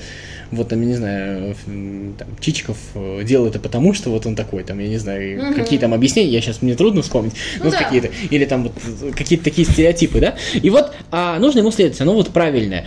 вот 0.50 0.68
там, 0.68 0.80
я 0.80 0.87
не 0.87 0.94
знаю, 0.94 1.56
там, 2.18 2.28
Чичиков 2.40 2.76
э, 2.94 3.23
делал 3.25 3.46
это 3.46 3.58
потому, 3.58 3.94
что 3.94 4.11
вот 4.11 4.26
он 4.26 4.37
такой, 4.37 4.62
там, 4.62 4.78
я 4.78 4.88
не 4.88 4.99
знаю, 4.99 5.50
угу. 5.50 5.54
какие 5.54 5.78
там 5.78 5.94
объяснения, 5.94 6.30
я 6.30 6.40
сейчас 6.40 6.62
мне 6.62 6.75
трудно 6.75 7.02
вспомнить, 7.02 7.34
ну, 7.58 7.66
ну 7.66 7.70
да. 7.70 7.82
какие-то, 7.82 8.11
или 8.30 8.44
там 8.44 8.64
вот 8.64 8.73
какие-то 9.14 9.44
такие 9.44 9.66
стереотипы, 9.66 10.20
да, 10.20 10.34
и 10.54 10.70
вот 10.70 10.92
а, 11.11 11.38
нужно 11.38 11.61
ему 11.61 11.70
следовать, 11.70 12.00
оно 12.00 12.14
вот 12.14 12.30
правильное. 12.30 12.87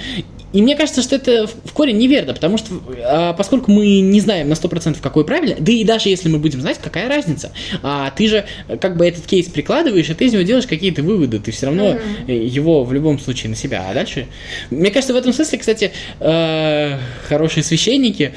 И 0.54 0.62
мне 0.62 0.75
кажется, 0.75 1.01
что 1.01 1.16
это 1.16 1.48
в 1.48 1.74
корень 1.74 1.98
неверно, 1.98 2.34
потому 2.34 2.58
что 2.58 2.68
а, 3.04 3.34
поскольку 3.34 3.72
мы 3.72 4.00
не 4.00 4.22
знаем 4.22 4.50
на 4.50 4.54
100% 4.54 4.98
какой 5.01 5.25
правильно, 5.25 5.56
да 5.60 5.72
и 5.72 5.84
даже 5.84 6.10
если 6.10 6.30
мы 6.30 6.39
будем 6.39 6.62
знать, 6.62 6.80
какая 6.82 7.10
разница, 7.10 7.51
а, 7.84 8.12
ты 8.12 8.27
же 8.27 8.46
как 8.80 8.98
бы 8.98 9.08
этот 9.08 9.25
кейс 9.25 9.48
прикладываешь, 9.48 10.10
и 10.10 10.13
ты 10.13 10.25
из 10.25 10.34
него 10.34 10.44
делаешь 10.44 10.68
какие-то 10.68 11.04
выводы, 11.04 11.39
ты 11.39 11.51
все 11.51 11.66
равно 11.66 11.98
mm-hmm. 12.27 12.46
его 12.46 12.84
в 12.84 12.94
любом 12.94 13.20
случае 13.20 13.50
на 13.50 13.56
себя. 13.56 13.86
А 13.89 13.94
дальше, 13.94 14.27
мне 14.70 14.89
кажется, 14.89 15.13
в 15.13 15.18
этом 15.18 15.34
смысле, 15.34 15.58
кстати, 15.58 15.92
э, 16.20 16.98
хорошие 17.27 17.63
священники 17.63 18.34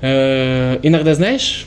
э, 0.00 0.78
иногда, 0.82 1.14
знаешь, 1.14 1.66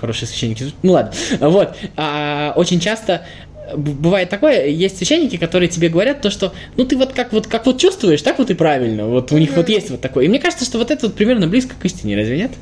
хорошие 0.00 0.28
священники, 0.28 0.66
ну 0.82 0.92
ладно, 0.92 1.12
вот, 1.40 1.76
а, 1.96 2.52
очень 2.56 2.80
часто 2.80 3.26
бывает 3.74 4.30
такое, 4.30 4.66
есть 4.66 4.98
священники, 4.98 5.36
которые 5.36 5.68
тебе 5.68 5.88
говорят 5.88 6.20
то, 6.20 6.30
что 6.30 6.52
ну 6.76 6.84
ты 6.84 6.96
вот 6.96 7.12
как 7.12 7.32
вот 7.32 7.46
как 7.46 7.66
вот 7.66 7.78
чувствуешь, 7.78 8.22
так 8.22 8.38
вот 8.38 8.50
и 8.50 8.54
правильно. 8.54 9.06
Вот 9.06 9.32
у 9.32 9.34
mm-hmm. 9.34 9.40
них 9.40 9.52
вот 9.56 9.68
есть 9.68 9.90
вот 9.90 10.00
такое. 10.00 10.24
И 10.24 10.28
мне 10.28 10.38
кажется, 10.38 10.64
что 10.64 10.78
вот 10.78 10.90
это 10.90 11.06
вот 11.06 11.14
примерно 11.14 11.46
близко 11.46 11.74
к 11.78 11.84
истине, 11.84 12.16
разве 12.16 12.38
нет? 12.38 12.52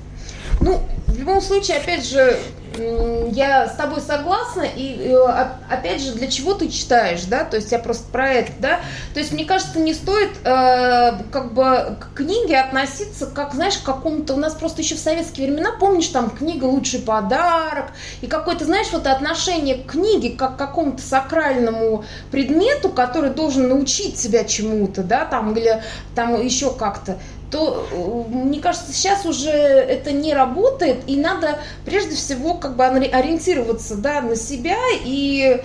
Ну, 0.61 0.81
в 1.07 1.19
любом 1.19 1.41
случае, 1.41 1.79
опять 1.79 2.09
же, 2.09 2.37
я 2.79 3.69
с 3.69 3.77
тобой 3.77 4.01
согласна, 4.01 4.63
и 4.63 5.09
э, 5.09 5.49
опять 5.69 6.03
же, 6.03 6.13
для 6.13 6.29
чего 6.29 6.55
ты 6.55 6.69
читаешь, 6.69 7.25
да, 7.25 7.45
то 7.45 7.57
есть 7.57 7.73
я 7.73 7.79
просто 7.79 8.11
про 8.11 8.33
это, 8.33 8.53
да, 8.59 8.81
то 9.13 9.21
есть 9.21 9.33
мне 9.33 9.45
кажется, 9.45 9.79
не 9.79 9.95
стоит 9.95 10.31
э, 10.45 11.13
как 11.31 11.53
бы 11.53 11.97
к 12.01 12.17
книге 12.17 12.59
относиться 12.59 13.27
как, 13.27 13.55
знаешь, 13.55 13.79
к 13.79 13.83
какому-то, 13.83 14.35
у 14.35 14.37
нас 14.37 14.55
просто 14.55 14.83
еще 14.83 14.95
в 14.95 15.01
советские 15.01 15.51
времена, 15.51 15.71
помнишь, 15.79 16.09
там 16.09 16.31
книга 16.31 16.65
«Лучший 16.65 17.01
подарок», 17.01 17.93
и 18.21 18.27
какое-то, 18.27 18.65
знаешь, 18.65 18.89
вот 18.93 19.07
отношение 19.07 19.77
к 19.77 19.93
книге 19.93 20.31
как 20.31 20.55
к 20.55 20.59
какому-то 20.59 21.03
сакральному 21.03 22.05
предмету, 22.31 22.89
который 22.89 23.31
должен 23.31 23.69
научить 23.69 24.19
себя 24.19 24.45
чему-то, 24.45 25.03
да, 25.03 25.25
там, 25.25 25.55
или 25.57 25.83
там 26.15 26.41
еще 26.41 26.73
как-то, 26.73 27.19
то, 27.51 27.87
э, 27.91 28.35
мне 28.35 28.61
кажется, 28.61 28.93
сейчас 28.93 29.25
уже 29.27 29.51
это 29.51 30.13
не 30.13 30.35
работает, 30.35 30.99
и 31.07 31.17
надо 31.17 31.59
прежде 31.85 32.15
всего 32.17 32.55
как 32.55 32.77
бы 32.77 32.85
ориентироваться 32.85 33.97
да, 33.97 34.21
на 34.21 34.37
себя 34.37 34.77
и 35.05 35.61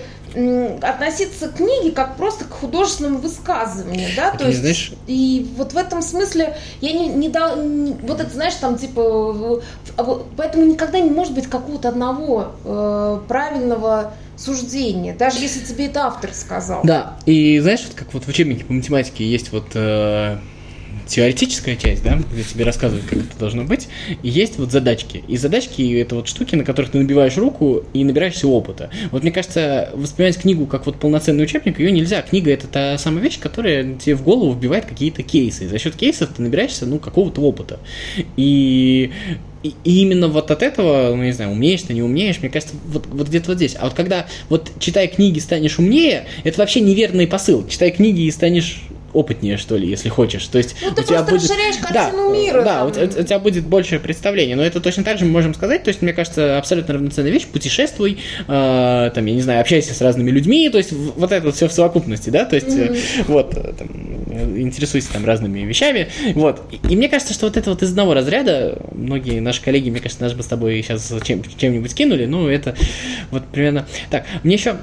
относиться 0.82 1.48
к 1.48 1.56
книге 1.56 1.90
как 1.90 2.16
просто 2.16 2.44
к 2.44 2.52
художественному 2.52 3.18
высказыванию, 3.18 4.10
да, 4.16 4.30
то 4.30 4.46
есть, 4.46 4.60
знаешь... 4.60 4.92
и 5.08 5.50
вот 5.56 5.72
в 5.72 5.76
этом 5.76 6.02
смысле 6.02 6.56
я 6.80 6.92
не, 6.92 7.08
не 7.08 7.28
дал, 7.28 7.60
не, 7.60 7.94
вот 7.94 8.20
это, 8.20 8.30
знаешь, 8.30 8.54
там, 8.54 8.78
типа, 8.78 9.60
а 9.96 10.22
поэтому 10.36 10.66
никогда 10.66 11.00
не 11.00 11.10
может 11.10 11.34
быть 11.34 11.48
какого-то 11.48 11.88
одного 11.88 12.52
э, 12.64 13.20
правильного 13.26 14.12
суждения, 14.36 15.14
даже 15.16 15.40
если 15.40 15.64
тебе 15.64 15.86
это 15.86 16.06
автор 16.06 16.32
сказал. 16.32 16.82
Да, 16.84 17.16
и 17.26 17.58
знаешь, 17.58 17.84
вот 17.86 17.96
как 17.96 18.14
вот 18.14 18.24
в 18.24 18.28
учебнике 18.28 18.64
по 18.64 18.72
математике 18.72 19.28
есть 19.28 19.50
вот 19.50 19.66
э, 19.74 20.38
теоретическая 21.06 21.76
часть, 21.76 22.02
да, 22.02 22.20
где 22.32 22.42
тебе 22.42 22.64
рассказывают, 22.64 23.06
как 23.06 23.18
это 23.18 23.38
должно 23.38 23.64
быть, 23.64 23.88
и 24.22 24.28
есть 24.28 24.58
вот 24.58 24.70
задачки. 24.70 25.24
И 25.26 25.36
задачки— 25.36 25.82
это 26.00 26.14
вот 26.14 26.28
штуки, 26.28 26.54
на 26.54 26.64
которых 26.64 26.92
ты 26.92 26.98
набиваешь 26.98 27.36
руку 27.36 27.84
и 27.92 28.04
набираешься 28.04 28.46
опыта. 28.46 28.90
Вот 29.10 29.22
мне 29.22 29.32
кажется, 29.32 29.90
воспринимать 29.94 30.38
книгу 30.38 30.66
как 30.66 30.86
вот 30.86 30.96
полноценный 31.00 31.44
учебник, 31.44 31.80
ее 31.80 31.90
нельзя. 31.90 32.22
Книга— 32.22 32.50
это 32.52 32.66
та 32.66 32.98
самая 32.98 33.22
вещь, 33.22 33.38
которая 33.38 33.94
тебе 33.94 34.14
в 34.14 34.22
голову 34.22 34.52
вбивает 34.52 34.86
какие-то 34.86 35.22
кейсы. 35.22 35.64
И 35.64 35.68
за 35.68 35.78
счет 35.78 35.96
кейсов 35.96 36.30
ты 36.36 36.42
набираешься, 36.42 36.86
ну, 36.86 36.98
какого-то 36.98 37.40
опыта. 37.40 37.80
И 38.36 39.10
и, 39.62 39.74
именно 39.84 40.28
вот 40.28 40.50
от 40.50 40.62
этого, 40.62 41.14
ну, 41.14 41.22
не 41.22 41.32
знаю, 41.32 41.50
умеешь 41.50 41.82
ты, 41.82 41.92
не 41.92 42.02
умеешь, 42.02 42.40
мне 42.40 42.48
кажется, 42.48 42.74
вот, 42.86 43.06
вот 43.06 43.28
где-то 43.28 43.48
вот 43.48 43.56
здесь. 43.56 43.76
А 43.78 43.84
вот 43.84 43.94
когда 43.94 44.26
вот 44.48 44.70
читая 44.78 45.06
книги 45.06 45.38
станешь 45.38 45.78
умнее, 45.78 46.24
это 46.44 46.58
вообще 46.58 46.80
неверный 46.80 47.26
посыл. 47.26 47.66
Читай 47.68 47.90
книги 47.90 48.22
и 48.22 48.30
станешь 48.30 48.80
опытнее, 49.12 49.56
что 49.56 49.76
ли, 49.76 49.88
если 49.88 50.08
хочешь. 50.08 50.46
То 50.46 50.58
есть 50.58 50.76
ну, 50.82 50.94
ты 50.94 51.02
у 51.02 51.04
тебя 51.04 51.22
будет... 51.22 51.42
расширяешь 51.42 51.76
картину 51.76 52.30
да, 52.30 52.36
мира. 52.36 52.62
Да, 52.62 52.84
у, 52.84 52.88
у, 52.88 52.90
у 52.90 53.24
тебя 53.24 53.38
будет 53.38 53.66
большее 53.66 53.98
представление. 53.98 54.56
Но 54.56 54.62
это 54.62 54.80
точно 54.80 55.04
так 55.04 55.18
же 55.18 55.24
мы 55.24 55.32
можем 55.32 55.54
сказать. 55.54 55.82
То 55.84 55.88
есть, 55.88 56.02
мне 56.02 56.12
кажется, 56.12 56.58
абсолютно 56.58 56.94
равноценная 56.94 57.30
вещь. 57.30 57.46
Путешествуй, 57.46 58.18
э, 58.46 59.10
там, 59.14 59.26
я 59.26 59.34
не 59.34 59.42
знаю, 59.42 59.60
общайся 59.60 59.94
с 59.94 60.00
разными 60.00 60.30
людьми. 60.30 60.68
То 60.70 60.78
есть, 60.78 60.92
вот 60.92 61.32
это 61.32 61.46
вот 61.46 61.56
все 61.56 61.68
в 61.68 61.72
совокупности, 61.72 62.30
да. 62.30 62.44
То 62.44 62.56
есть, 62.56 62.68
mm-hmm. 62.68 63.24
вот, 63.28 63.56
э, 63.56 63.72
там, 63.78 63.88
интересуйся 64.60 65.12
там 65.12 65.24
разными 65.24 65.60
вещами. 65.60 66.08
Вот. 66.34 66.62
И, 66.70 66.92
и 66.92 66.96
мне 66.96 67.08
кажется, 67.08 67.34
что 67.34 67.46
вот 67.46 67.56
это 67.56 67.70
вот 67.70 67.82
из 67.82 67.90
одного 67.90 68.14
разряда, 68.14 68.78
многие 68.92 69.40
наши 69.40 69.62
коллеги, 69.62 69.90
мне 69.90 70.00
кажется, 70.00 70.22
нас 70.22 70.32
бы 70.32 70.42
с 70.42 70.46
тобой 70.46 70.82
сейчас 70.82 71.12
чем, 71.24 71.42
чем-нибудь 71.56 71.94
кинули. 71.94 72.26
Ну, 72.26 72.48
это 72.48 72.76
вот 73.30 73.44
примерно... 73.46 73.86
Так, 74.10 74.26
мне 74.44 74.54
еще 74.54 74.76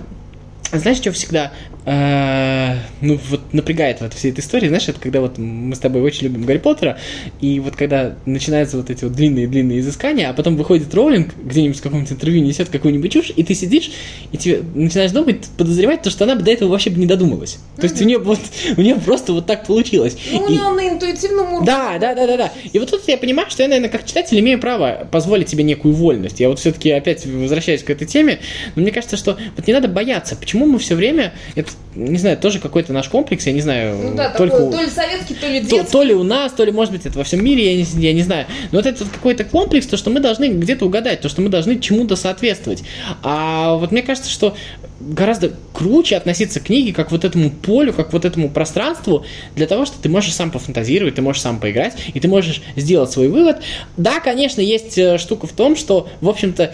знаешь, 0.72 0.98
что 0.98 1.12
всегда 1.12 1.54
ну, 1.88 3.18
вот 3.30 3.54
напрягает 3.54 4.02
вот 4.02 4.14
всей 4.14 4.32
этой 4.32 4.42
истории, 4.42 4.68
знаешь, 4.68 4.90
это 4.90 5.00
когда 5.00 5.22
вот 5.22 5.38
мы 5.38 5.74
с 5.74 5.80
тобой 5.80 6.02
очень 6.02 6.26
любим 6.26 6.44
Гарри 6.44 6.58
Поттера, 6.58 6.98
и 7.40 7.62
вот 7.62 7.78
когда 7.78 8.16
начинаются 8.26 8.76
вот 8.76 8.90
эти 8.90 9.06
вот 9.06 9.14
длинные-длинные 9.14 9.80
изыскания, 9.80 10.30
а 10.30 10.34
потом 10.34 10.58
выходит 10.58 10.94
Роулинг, 10.94 11.34
где-нибудь 11.42 11.78
в 11.78 11.82
каком-то 11.82 12.14
интервью 12.14 12.44
несет 12.44 12.68
какую-нибудь 12.68 13.14
чушь, 13.14 13.32
и 13.34 13.42
ты 13.42 13.54
сидишь, 13.54 13.92
и 14.34 14.38
тебе 14.38 14.64
начинаешь 14.76 15.12
думать, 15.12 15.48
подозревать 15.58 16.02
то, 16.02 16.10
что 16.10 16.26
она 16.26 16.36
бы 16.36 16.42
до 16.42 16.52
этого 16.52 16.70
вообще 16.70 16.90
бы 16.90 17.00
не 17.00 17.06
додумалась. 17.06 17.60
То 17.78 17.84
есть 17.84 18.02
у 18.02 18.06
нее 18.06 18.18
вот, 18.18 18.40
у 18.76 18.82
нее 18.82 18.96
просто 18.96 19.32
вот 19.32 19.46
так 19.46 19.66
получилось. 19.66 20.18
Ну, 20.32 20.42
у 20.42 20.50
нее 20.50 20.70
на 20.70 20.90
интуитивном 20.90 21.54
уровне. 21.54 21.66
Да, 21.66 21.98
да, 22.00 22.14
да, 22.16 22.28
да, 22.28 22.38
да. 22.38 22.54
И 22.74 22.80
вот 22.80 22.90
тут 22.90 23.08
я 23.08 23.18
понимаю, 23.18 23.50
что 23.50 23.64
я, 23.64 23.70
наверное, 23.70 23.90
как 23.90 24.06
читатель 24.06 24.38
имею 24.40 24.60
право 24.60 25.08
позволить 25.10 25.48
себе 25.48 25.64
некую 25.64 25.94
вольность. 25.94 26.42
Я 26.42 26.50
вот 26.50 26.60
все-таки 26.60 26.92
опять 26.92 27.26
возвращаюсь 27.26 27.84
к 27.84 27.90
этой 27.90 28.06
теме, 28.06 28.40
но 28.76 28.82
мне 28.82 28.92
кажется, 28.92 29.16
что 29.16 29.38
вот 29.56 29.68
не 29.68 29.74
надо 29.74 29.88
бояться. 29.88 30.36
Почему 30.36 30.66
мы 30.66 30.80
все 30.80 30.96
время, 30.96 31.34
это, 31.56 31.72
не 31.98 32.18
знаю, 32.18 32.38
тоже 32.38 32.60
какой-то 32.60 32.94
наш 32.94 33.10
комплекс, 33.10 33.46
я 33.48 33.54
не 33.54 33.62
знаю, 33.62 33.98
ну, 33.98 34.16
да, 34.16 34.30
только 34.30 34.58
такой, 34.58 34.72
то 34.72 34.82
ли 34.82 34.90
советский, 34.90 35.34
то 35.34 35.48
ли 35.48 35.60
детский. 35.62 35.80
То, 35.80 35.92
то 35.92 36.04
ли 36.04 36.14
у 36.14 36.24
нас, 36.24 36.52
то 36.54 36.64
ли, 36.64 36.72
может 36.72 36.94
быть, 36.94 37.06
это 37.06 37.18
во 37.18 37.24
всем 37.24 37.44
мире, 37.44 37.74
я 37.74 37.78
не, 37.78 37.86
я 38.04 38.14
не 38.14 38.22
знаю. 38.22 38.46
Но 38.72 38.78
вот 38.78 38.86
это 38.86 39.04
вот 39.04 39.12
какой-то 39.12 39.44
комплекс, 39.44 39.88
то, 39.88 39.98
что 39.98 40.12
мы 40.12 40.20
должны 40.20 40.46
где-то 40.50 40.86
угадать, 40.86 41.22
то, 41.22 41.30
что 41.30 41.42
мы 41.42 41.50
должны 41.50 41.80
чему-то 41.80 42.16
соответствовать. 42.16 42.84
А 43.24 43.76
вот 43.76 43.92
мне 43.92 44.04
кажется, 44.04 44.30
что 44.30 44.56
гораздо 45.00 45.54
круче 45.74 46.18
относиться 46.18 46.60
к 46.60 46.64
книге 46.64 46.94
как 46.94 47.12
вот 47.12 47.26
этому 47.26 47.50
полю, 47.50 47.94
как 47.94 48.14
вот 48.14 48.26
этому 48.26 48.50
пространству, 48.50 49.26
для 49.56 49.66
того, 49.66 49.86
что 49.86 50.00
ты 50.02 50.10
можешь 50.10 50.34
сам 50.34 50.52
пофантазировать, 50.52 51.16
ты 51.16 51.22
можешь 51.22 51.42
сам 51.42 51.60
поиграть, 51.60 51.96
и 52.14 52.20
ты 52.20 52.28
можешь 52.28 52.62
сделать 52.76 53.12
свой 53.12 53.28
вывод. 53.28 53.58
Да, 53.96 54.20
конечно, 54.20 54.62
есть 54.62 54.98
э, 54.98 55.18
штука 55.18 55.48
в 55.48 55.52
том, 55.52 55.76
что, 55.76 56.08
в 56.22 56.30
общем-то, 56.30 56.74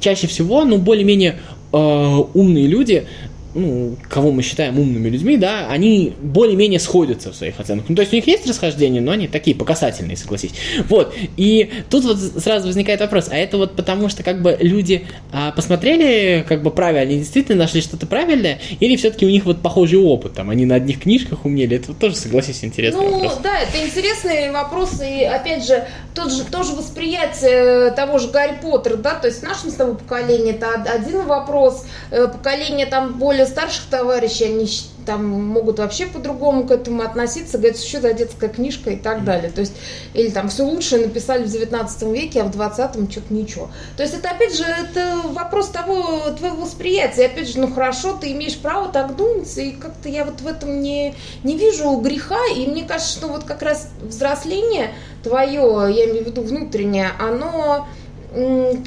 чаще 0.00 0.26
всего, 0.26 0.64
ну, 0.64 0.78
более-менее 0.78 1.38
э, 1.72 1.76
умные 1.76 2.66
люди 2.66 3.06
ну, 3.54 3.96
кого 4.08 4.32
мы 4.32 4.42
считаем 4.42 4.78
умными 4.78 5.08
людьми, 5.08 5.36
да, 5.36 5.68
они 5.68 6.14
более-менее 6.20 6.80
сходятся 6.80 7.32
в 7.32 7.36
своих 7.36 7.58
оценках. 7.60 7.88
Ну, 7.88 7.96
то 7.96 8.02
есть 8.02 8.12
у 8.12 8.16
них 8.16 8.26
есть 8.26 8.46
расхождения, 8.48 9.00
но 9.00 9.12
они 9.12 9.28
такие 9.28 9.56
показательные, 9.56 10.16
согласись. 10.16 10.52
Вот, 10.88 11.14
и 11.36 11.70
тут 11.90 12.04
вот 12.04 12.18
сразу 12.18 12.66
возникает 12.66 13.00
вопрос, 13.00 13.28
а 13.30 13.36
это 13.36 13.58
вот 13.58 13.76
потому, 13.76 14.08
что 14.08 14.22
как 14.22 14.42
бы 14.42 14.56
люди 14.60 15.06
а, 15.32 15.52
посмотрели 15.52 16.44
как 16.48 16.62
бы 16.62 16.70
правильно, 16.70 17.02
они 17.02 17.18
действительно 17.18 17.58
нашли 17.58 17.80
что-то 17.80 18.06
правильное, 18.06 18.60
или 18.80 18.96
все-таки 18.96 19.26
у 19.26 19.30
них 19.30 19.44
вот 19.44 19.60
похожий 19.60 19.98
опыт, 19.98 20.34
там, 20.34 20.50
они 20.50 20.64
на 20.64 20.76
одних 20.76 21.00
книжках 21.00 21.44
умели, 21.44 21.76
это 21.76 21.88
вот 21.88 21.98
тоже, 21.98 22.16
согласись, 22.16 22.64
интересный 22.64 23.04
ну, 23.04 23.12
вопрос. 23.12 23.34
Ну, 23.36 23.42
да, 23.42 23.58
это 23.58 23.84
интересный 23.84 24.50
вопрос, 24.50 25.00
и 25.02 25.24
опять 25.24 25.66
же, 25.66 25.84
тот 26.14 26.32
же, 26.32 26.44
тоже 26.44 26.72
восприятие 26.72 27.90
того 27.92 28.18
же 28.18 28.28
Гарри 28.28 28.58
Поттера, 28.60 28.96
да, 28.96 29.14
то 29.14 29.28
есть 29.28 29.40
в 29.40 29.42
нашем 29.42 29.70
с 29.70 29.74
тобой 29.74 29.96
поколении 29.96 30.52
это 30.52 30.72
один 30.90 31.26
вопрос, 31.26 31.84
э, 32.10 32.28
поколение 32.28 32.86
там 32.86 33.14
более 33.14 33.41
более 33.42 33.46
старших 33.46 33.86
товарищей, 33.90 34.44
они 34.44 34.68
там 35.04 35.28
могут 35.28 35.80
вообще 35.80 36.06
по-другому 36.06 36.64
к 36.64 36.70
этому 36.70 37.02
относиться, 37.02 37.58
говорят, 37.58 37.78
что 37.78 38.00
за 38.00 38.12
детская 38.12 38.48
книжка 38.48 38.90
и 38.90 38.96
так 38.96 39.24
далее. 39.24 39.50
То 39.50 39.60
есть, 39.62 39.72
или 40.14 40.30
там 40.30 40.48
все 40.48 40.62
лучшее 40.62 41.06
написали 41.06 41.44
в 41.44 41.50
19 41.50 42.02
веке, 42.02 42.42
а 42.42 42.44
в 42.44 42.56
20-м 42.56 43.10
что-то 43.10 43.34
ничего. 43.34 43.68
То 43.96 44.04
есть 44.04 44.14
это, 44.14 44.30
опять 44.30 44.56
же, 44.56 44.62
это 44.62 45.16
вопрос 45.30 45.70
того, 45.70 46.30
твоего 46.38 46.62
восприятия. 46.62 47.26
Опять 47.26 47.48
же, 47.48 47.58
ну 47.58 47.72
хорошо, 47.72 48.16
ты 48.20 48.30
имеешь 48.32 48.56
право 48.56 48.92
так 48.92 49.16
думать, 49.16 49.56
и 49.58 49.72
как-то 49.72 50.08
я 50.08 50.24
вот 50.24 50.40
в 50.40 50.46
этом 50.46 50.80
не, 50.80 51.14
не 51.42 51.56
вижу 51.56 51.96
греха, 51.96 52.38
и 52.54 52.66
мне 52.66 52.84
кажется, 52.84 53.18
что 53.18 53.28
вот 53.28 53.44
как 53.44 53.62
раз 53.62 53.88
взросление 54.00 54.94
твое, 55.24 55.88
я 55.92 56.04
имею 56.10 56.24
в 56.24 56.26
виду 56.28 56.42
внутреннее, 56.42 57.10
оно 57.18 57.86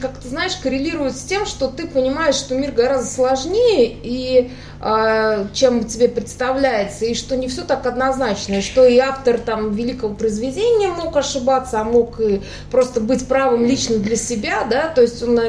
как 0.02 0.18
ты 0.18 0.28
знаешь, 0.28 0.56
коррелирует 0.56 1.16
с 1.16 1.22
тем, 1.22 1.46
что 1.46 1.68
ты 1.68 1.88
понимаешь, 1.88 2.36
что 2.36 2.56
мир 2.56 2.72
гораздо 2.72 3.12
сложнее, 3.12 3.96
и 4.02 4.52
э, 4.82 5.46
чем 5.54 5.86
тебе 5.86 6.10
представляется, 6.10 7.06
и 7.06 7.14
что 7.14 7.38
не 7.38 7.48
все 7.48 7.64
так 7.64 7.86
однозначно, 7.86 8.56
и 8.56 8.62
что 8.62 8.86
и 8.86 8.98
автор 8.98 9.40
там 9.40 9.74
великого 9.74 10.16
произведения 10.16 10.90
мог 10.90 11.16
ошибаться, 11.16 11.82
а 11.82 11.84
мог 11.84 12.20
и 12.20 12.42
просто 12.72 13.02
быть 13.02 13.28
правым 13.28 13.66
лично 13.66 13.98
для 13.98 14.16
себя, 14.16 14.66
да, 14.70 14.88
то 14.88 15.02
есть 15.02 15.22
он 15.22 15.40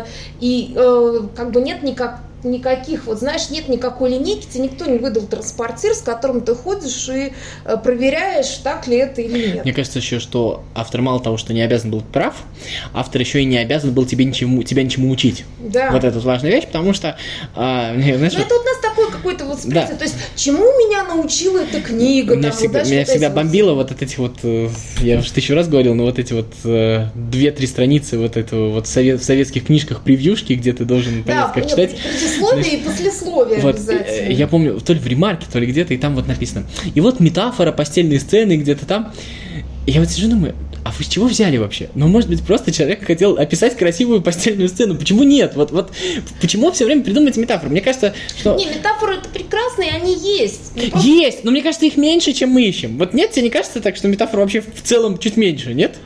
и 0.40 0.74
э, 0.76 1.20
как 1.34 1.50
бы 1.50 1.62
нет 1.62 1.82
никак 1.82 2.20
никаких, 2.46 3.06
вот 3.06 3.18
знаешь, 3.18 3.50
нет 3.50 3.68
никакой 3.68 4.10
линейки, 4.10 4.46
тебе 4.46 4.64
никто 4.64 4.86
не 4.86 4.98
выдал 4.98 5.22
транспортир, 5.22 5.94
с 5.94 6.00
которым 6.00 6.40
ты 6.40 6.54
ходишь 6.54 7.08
и 7.08 7.32
э, 7.64 7.76
проверяешь, 7.76 8.48
так 8.62 8.86
ли 8.86 8.96
это 8.96 9.20
или 9.20 9.54
нет. 9.54 9.64
Мне 9.64 9.74
кажется 9.74 9.98
еще, 9.98 10.18
что 10.20 10.62
автор 10.74 11.02
мало 11.02 11.20
того, 11.20 11.36
что 11.36 11.52
не 11.52 11.62
обязан 11.62 11.90
был 11.90 12.00
прав, 12.00 12.36
автор 12.92 13.20
еще 13.20 13.42
и 13.42 13.44
не 13.44 13.58
обязан 13.58 13.92
был 13.92 14.06
тебе 14.06 14.24
ничему, 14.24 14.62
тебя 14.62 14.82
ничему 14.82 15.10
учить. 15.10 15.44
Да. 15.58 15.90
Вот 15.90 16.04
это 16.04 16.18
важная 16.20 16.50
вещь, 16.50 16.66
потому 16.66 16.92
что... 16.92 17.16
А, 17.54 17.94
знаешь, 17.94 18.32
Но 18.34 18.40
это 18.40 18.54
вот 18.54 18.62
у 18.62 18.64
нас 18.64 18.78
такое 18.80 19.10
какое-то 19.10 19.44
вот 19.44 19.60
да. 19.64 19.86
то 19.86 20.04
есть 20.04 20.16
чему 20.36 20.62
меня 20.62 21.04
научила 21.04 21.58
эта 21.58 21.80
книга? 21.80 22.36
Меня 22.36 22.50
там, 22.50 22.58
всегда, 22.58 22.78
вот, 22.80 22.88
меня 22.88 23.04
всегда 23.04 23.30
бомбило 23.30 23.74
вот. 23.74 23.90
вот 23.90 24.02
эти 24.02 24.16
вот, 24.16 24.36
э, 24.42 24.68
я 25.00 25.18
уже 25.18 25.32
тысячу 25.32 25.54
раз 25.54 25.68
говорил, 25.68 25.94
но 25.94 26.04
вот 26.04 26.18
эти 26.18 26.32
вот 26.32 26.52
э, 26.64 27.06
две-три 27.14 27.66
страницы 27.66 28.18
вот 28.18 28.36
этого 28.36 28.70
вот 28.70 28.86
совет, 28.86 29.20
в 29.20 29.24
советских 29.24 29.66
книжках 29.66 30.02
превьюшки, 30.02 30.52
где 30.54 30.72
ты 30.72 30.84
должен 30.84 31.24
понять, 31.24 31.46
да, 31.46 31.52
как 31.52 31.68
читать. 31.68 31.96
Предисловие 32.36 32.80
и 32.80 32.84
послесловие 32.84 33.60
вот, 33.60 33.74
обязательно. 33.76 34.32
Я 34.32 34.46
помню, 34.46 34.80
то 34.80 34.92
ли 34.92 34.98
в 34.98 35.06
ремарке, 35.06 35.46
то 35.52 35.58
ли 35.58 35.66
где-то, 35.66 35.94
и 35.94 35.98
там 35.98 36.14
вот 36.14 36.26
написано. 36.26 36.66
И 36.94 37.00
вот 37.00 37.20
метафора 37.20 37.72
постельной 37.72 38.20
сцены 38.20 38.56
где-то 38.56 38.86
там. 38.86 39.12
И 39.86 39.92
я 39.92 40.00
вот 40.00 40.10
сижу 40.10 40.28
думаю, 40.28 40.54
а 40.84 40.92
вы 40.96 41.02
с 41.02 41.08
чего 41.08 41.26
взяли 41.26 41.56
вообще? 41.56 41.90
Ну, 41.94 42.06
может 42.06 42.28
быть, 42.30 42.42
просто 42.42 42.70
человек 42.70 43.04
хотел 43.04 43.36
описать 43.38 43.76
красивую 43.76 44.22
постельную 44.22 44.68
сцену. 44.68 44.94
Почему 44.96 45.24
нет? 45.24 45.56
Вот, 45.56 45.72
вот 45.72 45.90
почему 46.40 46.70
все 46.70 46.84
время 46.84 47.02
придумывать 47.02 47.36
метафоры? 47.36 47.70
Мне 47.70 47.80
кажется, 47.80 48.14
что... 48.38 48.56
Не, 48.56 48.66
метафоры 48.66 49.16
это 49.16 49.28
прекрасные, 49.28 49.90
они 49.90 50.14
есть. 50.14 50.72
Просто... 50.90 51.08
Есть, 51.08 51.42
но 51.42 51.50
мне 51.50 51.62
кажется, 51.62 51.86
их 51.86 51.96
меньше, 51.96 52.32
чем 52.32 52.50
мы 52.50 52.62
ищем. 52.62 52.98
Вот 52.98 53.14
нет, 53.14 53.32
тебе 53.32 53.42
не 53.42 53.50
кажется 53.50 53.80
так, 53.80 53.96
что 53.96 54.06
метафор 54.06 54.40
вообще 54.40 54.60
в 54.60 54.82
целом 54.82 55.18
чуть 55.18 55.36
меньше, 55.36 55.74
нет? 55.74 55.96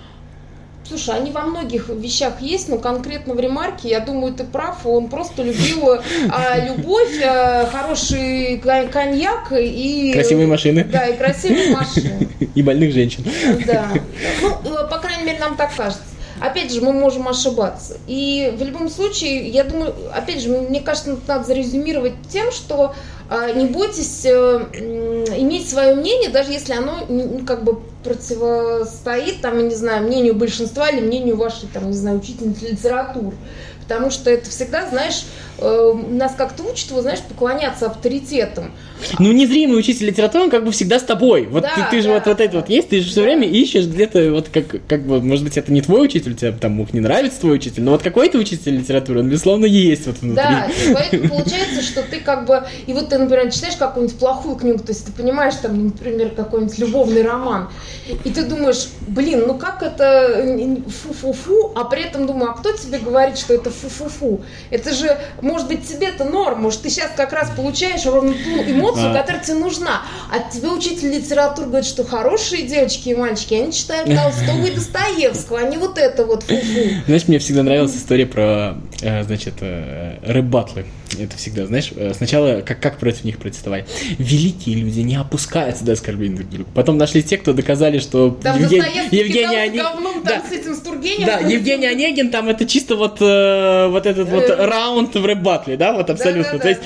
Слушай, 0.90 1.18
они 1.18 1.30
во 1.30 1.42
многих 1.42 1.88
вещах 1.88 2.40
есть, 2.40 2.68
но 2.68 2.76
конкретно 2.76 3.34
в 3.34 3.38
ремарке, 3.38 3.88
я 3.88 4.00
думаю, 4.00 4.32
ты 4.32 4.42
прав, 4.42 4.84
он 4.84 5.06
просто 5.06 5.44
любил 5.44 6.00
а, 6.28 6.58
любовь, 6.58 7.16
а, 7.24 7.68
хороший 7.70 8.56
коньяк 8.58 9.52
и... 9.52 10.10
Красивые 10.12 10.48
машины. 10.48 10.82
Да, 10.82 11.06
и 11.06 11.16
красивые 11.16 11.76
машины. 11.76 12.28
И 12.56 12.62
больных 12.62 12.92
женщин. 12.92 13.24
Да. 13.66 13.86
Ну, 14.42 14.74
э, 14.74 14.88
по 14.90 14.98
крайней 14.98 15.26
мере, 15.26 15.38
нам 15.38 15.54
так 15.54 15.72
кажется. 15.76 16.02
Опять 16.40 16.72
же, 16.72 16.80
мы 16.80 16.92
можем 16.92 17.28
ошибаться. 17.28 17.98
И 18.06 18.54
в 18.56 18.62
любом 18.62 18.88
случае, 18.88 19.48
я 19.48 19.64
думаю, 19.64 19.94
опять 20.14 20.40
же, 20.40 20.48
мне 20.48 20.80
кажется, 20.80 21.16
надо 21.26 21.44
зарезюмировать 21.44 22.14
тем, 22.30 22.50
что 22.50 22.94
а, 23.28 23.52
не 23.52 23.66
бойтесь 23.66 24.24
э, 24.24 24.30
иметь 25.38 25.70
свое 25.70 25.94
мнение, 25.94 26.30
даже 26.30 26.50
если 26.50 26.72
оно 26.72 27.06
ну, 27.08 27.42
как 27.46 27.62
бы 27.62 27.78
противостоит, 28.02 29.40
там, 29.40 29.58
я 29.58 29.62
не 29.62 29.74
знаю, 29.74 30.06
мнению 30.06 30.34
большинства 30.34 30.88
или 30.88 31.00
мнению 31.00 31.36
вашей, 31.36 31.68
там, 31.68 31.88
не 31.88 31.96
знаю, 31.96 32.18
учительницы 32.18 32.68
литературы. 32.70 33.36
Потому 33.90 34.12
что 34.12 34.30
это 34.30 34.48
всегда, 34.48 34.88
знаешь, 34.88 35.24
э, 35.58 35.92
нас 36.10 36.36
как-то 36.36 36.62
учат, 36.62 36.92
вот, 36.92 37.02
знаешь, 37.02 37.18
поклоняться 37.28 37.86
авторитетам. 37.86 38.70
Ну, 39.18 39.32
незримый 39.32 39.80
учитель 39.80 40.06
литературы, 40.06 40.44
он 40.44 40.50
как 40.50 40.64
бы 40.64 40.70
всегда 40.70 41.00
с 41.00 41.02
тобой. 41.02 41.46
Вот 41.46 41.64
Да, 41.64 41.70
ты, 41.74 41.96
ты 41.96 42.02
же 42.02 42.06
да, 42.06 42.14
вот, 42.14 42.26
вот 42.26 42.40
это 42.40 42.56
вот 42.58 42.68
есть, 42.68 42.90
ты 42.90 43.00
же 43.00 43.10
все 43.10 43.22
время 43.22 43.48
ищешь 43.48 43.86
где-то, 43.86 44.30
вот 44.30 44.48
как, 44.48 44.86
как 44.86 45.04
бы, 45.04 45.20
может 45.20 45.44
быть, 45.44 45.56
это 45.56 45.72
не 45.72 45.82
твой 45.82 46.04
учитель, 46.04 46.36
тебе 46.36 46.52
там 46.52 46.72
мог 46.72 46.92
не 46.92 47.00
нравится 47.00 47.40
твой 47.40 47.56
учитель, 47.56 47.82
но 47.82 47.90
вот 47.90 48.02
какой-то 48.04 48.38
учитель 48.38 48.76
литературы, 48.76 49.20
он, 49.20 49.28
безусловно, 49.28 49.66
есть 49.66 50.06
вот 50.06 50.18
внутри. 50.18 50.44
Да, 50.44 50.66
и 50.66 50.94
поэтому 50.94 51.28
получается, 51.28 51.82
что 51.82 52.02
ты 52.02 52.20
как 52.20 52.46
бы, 52.46 52.62
и 52.86 52.92
вот 52.92 53.08
ты, 53.08 53.18
например, 53.18 53.50
читаешь 53.50 53.74
какую-нибудь 53.74 54.18
плохую 54.20 54.54
книгу, 54.54 54.78
то 54.78 54.92
есть 54.92 55.04
ты 55.04 55.10
понимаешь, 55.10 55.54
там, 55.60 55.86
например, 55.86 56.30
какой-нибудь 56.30 56.78
любовный 56.78 57.22
роман, 57.22 57.70
и 58.22 58.30
ты 58.30 58.44
думаешь, 58.44 58.86
блин, 59.10 59.44
ну 59.46 59.54
как 59.54 59.82
это 59.82 60.82
фу-фу-фу, 60.88 61.72
а 61.74 61.84
при 61.84 62.02
этом 62.02 62.26
думаю, 62.26 62.50
а 62.50 62.54
кто 62.54 62.72
тебе 62.72 62.98
говорит, 62.98 63.38
что 63.38 63.54
это 63.54 63.70
фу-фу-фу? 63.70 64.40
Это 64.70 64.92
же, 64.92 65.18
может 65.40 65.68
быть, 65.68 65.86
тебе 65.86 66.08
это 66.08 66.24
норм, 66.24 66.62
может, 66.62 66.82
ты 66.82 66.90
сейчас 66.90 67.10
как 67.16 67.32
раз 67.32 67.50
получаешь 67.50 68.06
ровно 68.06 68.32
ту 68.32 68.70
эмоцию, 68.70 69.10
А. 69.10 69.14
которая 69.14 69.42
тебе 69.42 69.56
нужна, 69.56 70.02
а 70.32 70.38
тебе 70.50 70.68
учитель 70.68 71.10
литературы 71.10 71.68
говорит, 71.68 71.88
что 71.88 72.04
хорошие 72.04 72.62
девочки 72.66 73.10
и 73.10 73.14
мальчики, 73.14 73.54
они 73.54 73.72
читают 73.72 74.08
Толстого 74.08 74.64
и 74.64 74.70
Достоевского, 74.70 75.58
а 75.58 75.62
не 75.64 75.76
вот 75.76 75.98
это 75.98 76.24
вот 76.24 76.44
фу-фу. 76.44 76.80
Знаешь, 77.06 77.28
мне 77.28 77.38
всегда 77.38 77.62
нравилась 77.62 77.96
история 77.96 78.26
про, 78.26 78.76
э, 79.02 79.24
значит, 79.24 79.54
э, 79.60 80.18
рэп-батлы. 80.24 80.84
Это 81.18 81.36
всегда, 81.36 81.66
знаешь, 81.66 81.90
э, 81.96 82.12
сначала 82.14 82.60
как, 82.60 82.80
как 82.80 82.98
против 82.98 83.24
них 83.24 83.38
протестовали. 83.38 83.84
Великие 84.18 84.76
люди 84.76 85.00
не 85.00 85.16
опускаются 85.16 85.84
до 85.84 85.92
оскорбления 85.92 86.36
друг 86.38 86.50
друга. 86.50 86.70
Потом 86.74 86.98
нашли 86.98 87.22
те, 87.22 87.36
кто 87.36 87.52
доказали, 87.52 87.98
что 87.98 88.30
Там 88.42 88.58
Евген- 88.58 88.84
Евгений 89.10 89.32
кидался 89.32 89.58
Оне- 89.62 89.82
говном 89.82 90.22
Да. 90.24 90.42
с 90.48 90.52
этим 90.52 90.74
с 90.74 90.80
Тургеневым. 90.80 91.26
Да, 91.26 91.38
Евгений 91.40 91.86
Онегин, 91.86 92.30
там 92.30 92.48
это 92.48 92.64
чисто 92.66 92.96
вот, 92.96 93.18
э, 93.20 93.88
вот 93.88 94.06
этот 94.06 94.28
вот 94.28 94.44
Э. 94.44 94.66
раунд 94.66 95.14
в 95.14 95.24
рэп-батле, 95.24 95.76
да, 95.76 95.92
вот 95.92 96.08
абсолютно. 96.10 96.58
Да-да-да. 96.58 96.62
То 96.62 96.68
есть, 96.68 96.80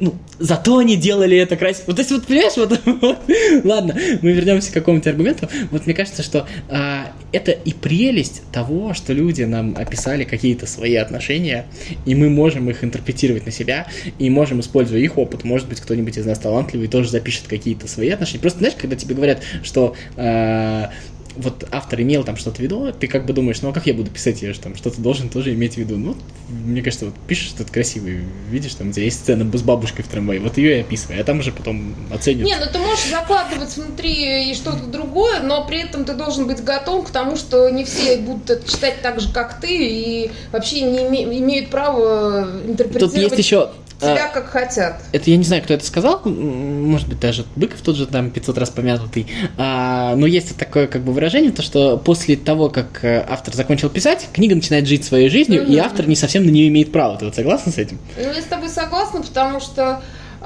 ну, 0.00 0.14
зато 0.38 0.78
они 0.78 0.96
делали 0.96 1.36
это 1.36 1.56
красиво. 1.56 1.84
Вот, 1.88 1.96
то 1.96 2.02
есть, 2.02 2.10
вот, 2.12 2.26
понимаешь, 2.26 2.56
вот, 2.56 2.80
вот, 3.02 3.18
ладно, 3.64 3.96
мы 4.22 4.32
вернемся 4.32 4.70
к 4.70 4.74
какому-нибудь 4.74 5.06
аргументу. 5.06 5.48
Вот 5.70 5.86
мне 5.86 5.94
кажется, 5.94 6.22
что 6.22 6.46
а, 6.68 7.12
это 7.32 7.52
и 7.52 7.72
прелесть 7.72 8.42
того, 8.52 8.94
что 8.94 9.12
люди 9.12 9.42
нам 9.42 9.76
описали 9.76 10.24
какие-то 10.24 10.66
свои 10.66 10.94
отношения, 10.96 11.66
и 12.06 12.14
мы 12.14 12.28
можем 12.28 12.68
их 12.70 12.84
интерпретировать 12.84 13.46
на 13.46 13.52
себя, 13.52 13.86
и 14.18 14.30
можем, 14.30 14.60
используя 14.60 15.00
их 15.00 15.18
опыт, 15.18 15.44
может 15.44 15.68
быть, 15.68 15.80
кто-нибудь 15.80 16.16
из 16.16 16.26
нас 16.26 16.38
талантливый 16.38 16.88
тоже 16.88 17.10
запишет 17.10 17.46
какие-то 17.48 17.88
свои 17.88 18.10
отношения. 18.10 18.40
Просто, 18.40 18.58
знаешь, 18.60 18.74
когда 18.76 18.96
тебе 18.96 19.14
говорят, 19.14 19.42
что 19.62 19.94
а, 20.16 20.90
вот 21.36 21.66
автор 21.70 22.00
имел 22.02 22.24
там 22.24 22.36
что-то 22.36 22.58
в 22.58 22.60
виду, 22.60 22.92
ты 22.92 23.06
как 23.06 23.26
бы 23.26 23.32
думаешь, 23.32 23.60
ну 23.62 23.70
а 23.70 23.72
как 23.72 23.86
я 23.86 23.94
буду 23.94 24.10
писать, 24.10 24.42
я 24.42 24.52
же 24.52 24.60
там 24.60 24.76
что-то 24.76 25.00
должен 25.00 25.28
тоже 25.28 25.54
иметь 25.54 25.74
в 25.74 25.76
виду. 25.78 25.96
Ну, 25.96 26.16
мне 26.48 26.82
кажется, 26.82 27.06
вот 27.06 27.14
пишешь 27.26 27.48
что-то 27.48 27.72
красивое, 27.72 28.24
видишь, 28.50 28.74
там 28.74 28.90
у 28.90 28.92
тебя 28.92 29.04
есть 29.04 29.20
сцена 29.20 29.50
с 29.56 29.62
бабушкой 29.62 30.04
в 30.04 30.08
трамвае, 30.08 30.40
вот 30.40 30.58
ее 30.58 30.78
и 30.78 30.80
описывай, 30.80 31.20
а 31.20 31.24
там 31.24 31.40
уже 31.40 31.52
потом 31.52 31.94
оценят. 32.12 32.46
Не, 32.46 32.56
ну 32.56 32.66
ты 32.72 32.78
можешь 32.78 33.08
закладывать 33.10 33.76
внутри 33.76 34.50
и 34.50 34.54
что-то 34.54 34.86
другое, 34.86 35.40
но 35.40 35.66
при 35.66 35.80
этом 35.80 36.04
ты 36.04 36.14
должен 36.14 36.46
быть 36.46 36.62
готов 36.62 37.08
к 37.08 37.10
тому, 37.10 37.36
что 37.36 37.68
не 37.70 37.84
все 37.84 38.16
будут 38.18 38.50
это 38.50 38.70
читать 38.70 39.02
так 39.02 39.20
же, 39.20 39.32
как 39.32 39.60
ты, 39.60 39.68
и 39.70 40.30
вообще 40.52 40.82
не 40.82 40.98
име- 40.98 41.38
имеют 41.38 41.70
право 41.70 42.50
интерпретировать 42.66 43.14
Тут 43.14 43.22
есть 43.22 43.38
еще... 43.38 43.70
тебя 44.00 44.26
а, 44.26 44.28
как 44.32 44.48
хотят. 44.48 45.00
Это 45.12 45.30
я 45.30 45.36
не 45.36 45.44
знаю, 45.44 45.62
кто 45.62 45.74
это 45.74 45.84
сказал, 45.84 46.20
может 46.24 47.08
быть, 47.08 47.20
даже 47.20 47.44
Быков 47.56 47.80
тот 47.80 47.96
же 47.96 48.06
там 48.06 48.30
500 48.30 48.58
раз 48.58 48.70
помянутый, 48.70 49.26
а, 49.56 50.14
но 50.16 50.26
есть 50.26 50.56
такое 50.56 50.86
как 50.86 51.02
бы 51.02 51.12
выражение, 51.12 51.52
то 51.52 51.62
что 51.62 51.96
после 51.98 52.36
того, 52.36 52.68
как 52.70 53.04
э, 53.04 53.24
автор 53.28 53.54
закончил 53.54 53.90
писать, 53.90 54.28
книга 54.32 54.54
начинает 54.54 54.86
жить 54.86 55.04
своей 55.04 55.28
жизнью, 55.28 55.66
и 55.66 55.76
Мгм. 55.76 55.84
автор 55.84 56.08
не 56.08 56.16
совсем 56.16 56.44
на 56.44 56.50
нее 56.50 56.68
имеет 56.68 56.92
права. 56.92 57.16
Ты 57.18 57.24
вот 57.26 57.34
согласна 57.34 57.72
с 57.72 57.78
этим? 57.78 57.98
Ну, 58.16 58.22
я 58.32 58.40
с 58.40 58.44
тобой 58.46 58.68
согласна, 58.68 59.22
потому 59.22 59.60
что, 59.60 60.00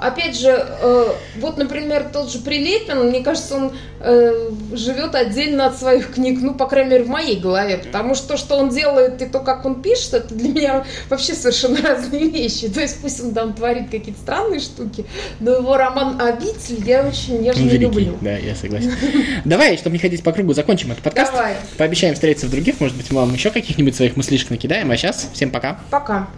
опять 0.06 0.38
же, 0.38 0.50
э, 0.50 1.06
вот, 1.36 1.56
например, 1.56 2.08
тот 2.12 2.30
же 2.30 2.38
Прилепин, 2.38 3.08
мне 3.08 3.22
кажется, 3.22 3.56
он 3.56 3.72
э, 4.00 4.50
живет 4.72 5.14
отдельно 5.14 5.66
от 5.66 5.78
своих 5.78 6.14
книг, 6.14 6.38
ну, 6.42 6.54
по 6.54 6.66
крайней 6.66 6.90
мере, 6.90 7.04
в 7.04 7.08
моей 7.08 7.38
голове, 7.38 7.78
потому 7.78 8.14
что 8.14 8.28
то, 8.28 8.36
что 8.36 8.56
он 8.56 8.68
делает, 8.68 9.20
и 9.22 9.26
то, 9.26 9.40
как 9.40 9.64
он 9.64 9.82
пишет, 9.82 10.14
это 10.14 10.34
для 10.34 10.48
меня 10.50 10.84
вообще 11.08 11.34
совершенно 11.34 11.80
разные 11.82 12.28
вещи. 12.28 12.68
То 12.68 12.80
есть 12.80 13.00
пусть 13.00 13.22
он 13.22 13.32
там 13.32 13.54
творит 13.54 13.90
какие-то 13.90 14.20
странные 14.20 14.60
штуки, 14.60 15.06
но 15.40 15.52
его 15.52 15.76
роман 15.76 16.20
«Обитель» 16.20 16.82
я 16.86 17.06
очень 17.06 17.40
нежно 17.40 17.62
великий, 17.62 17.78
люблю. 17.78 18.18
да, 18.20 18.36
я 18.36 18.54
согласен. 18.54 18.92
Давай, 19.44 19.76
чтобы 19.78 19.94
не 19.94 20.00
ходить 20.00 20.22
по 20.22 20.32
кругу, 20.32 20.52
закончим 20.52 20.92
этот 20.92 21.04
подкаст. 21.04 21.32
Давай, 21.32 21.54
Пообещаем 21.78 22.14
встретиться 22.14 22.46
в 22.46 22.50
других, 22.50 22.80
может 22.80 22.96
быть, 22.96 23.10
мы 23.10 23.20
вам 23.20 23.32
еще 23.32 23.50
каких-нибудь 23.50 23.96
своих 23.96 24.16
мыслишек 24.16 24.50
накидаем, 24.50 24.90
а 24.90 24.96
сейчас 24.96 25.28
всем 25.32 25.50
пока. 25.50 25.78
пока. 25.90 26.28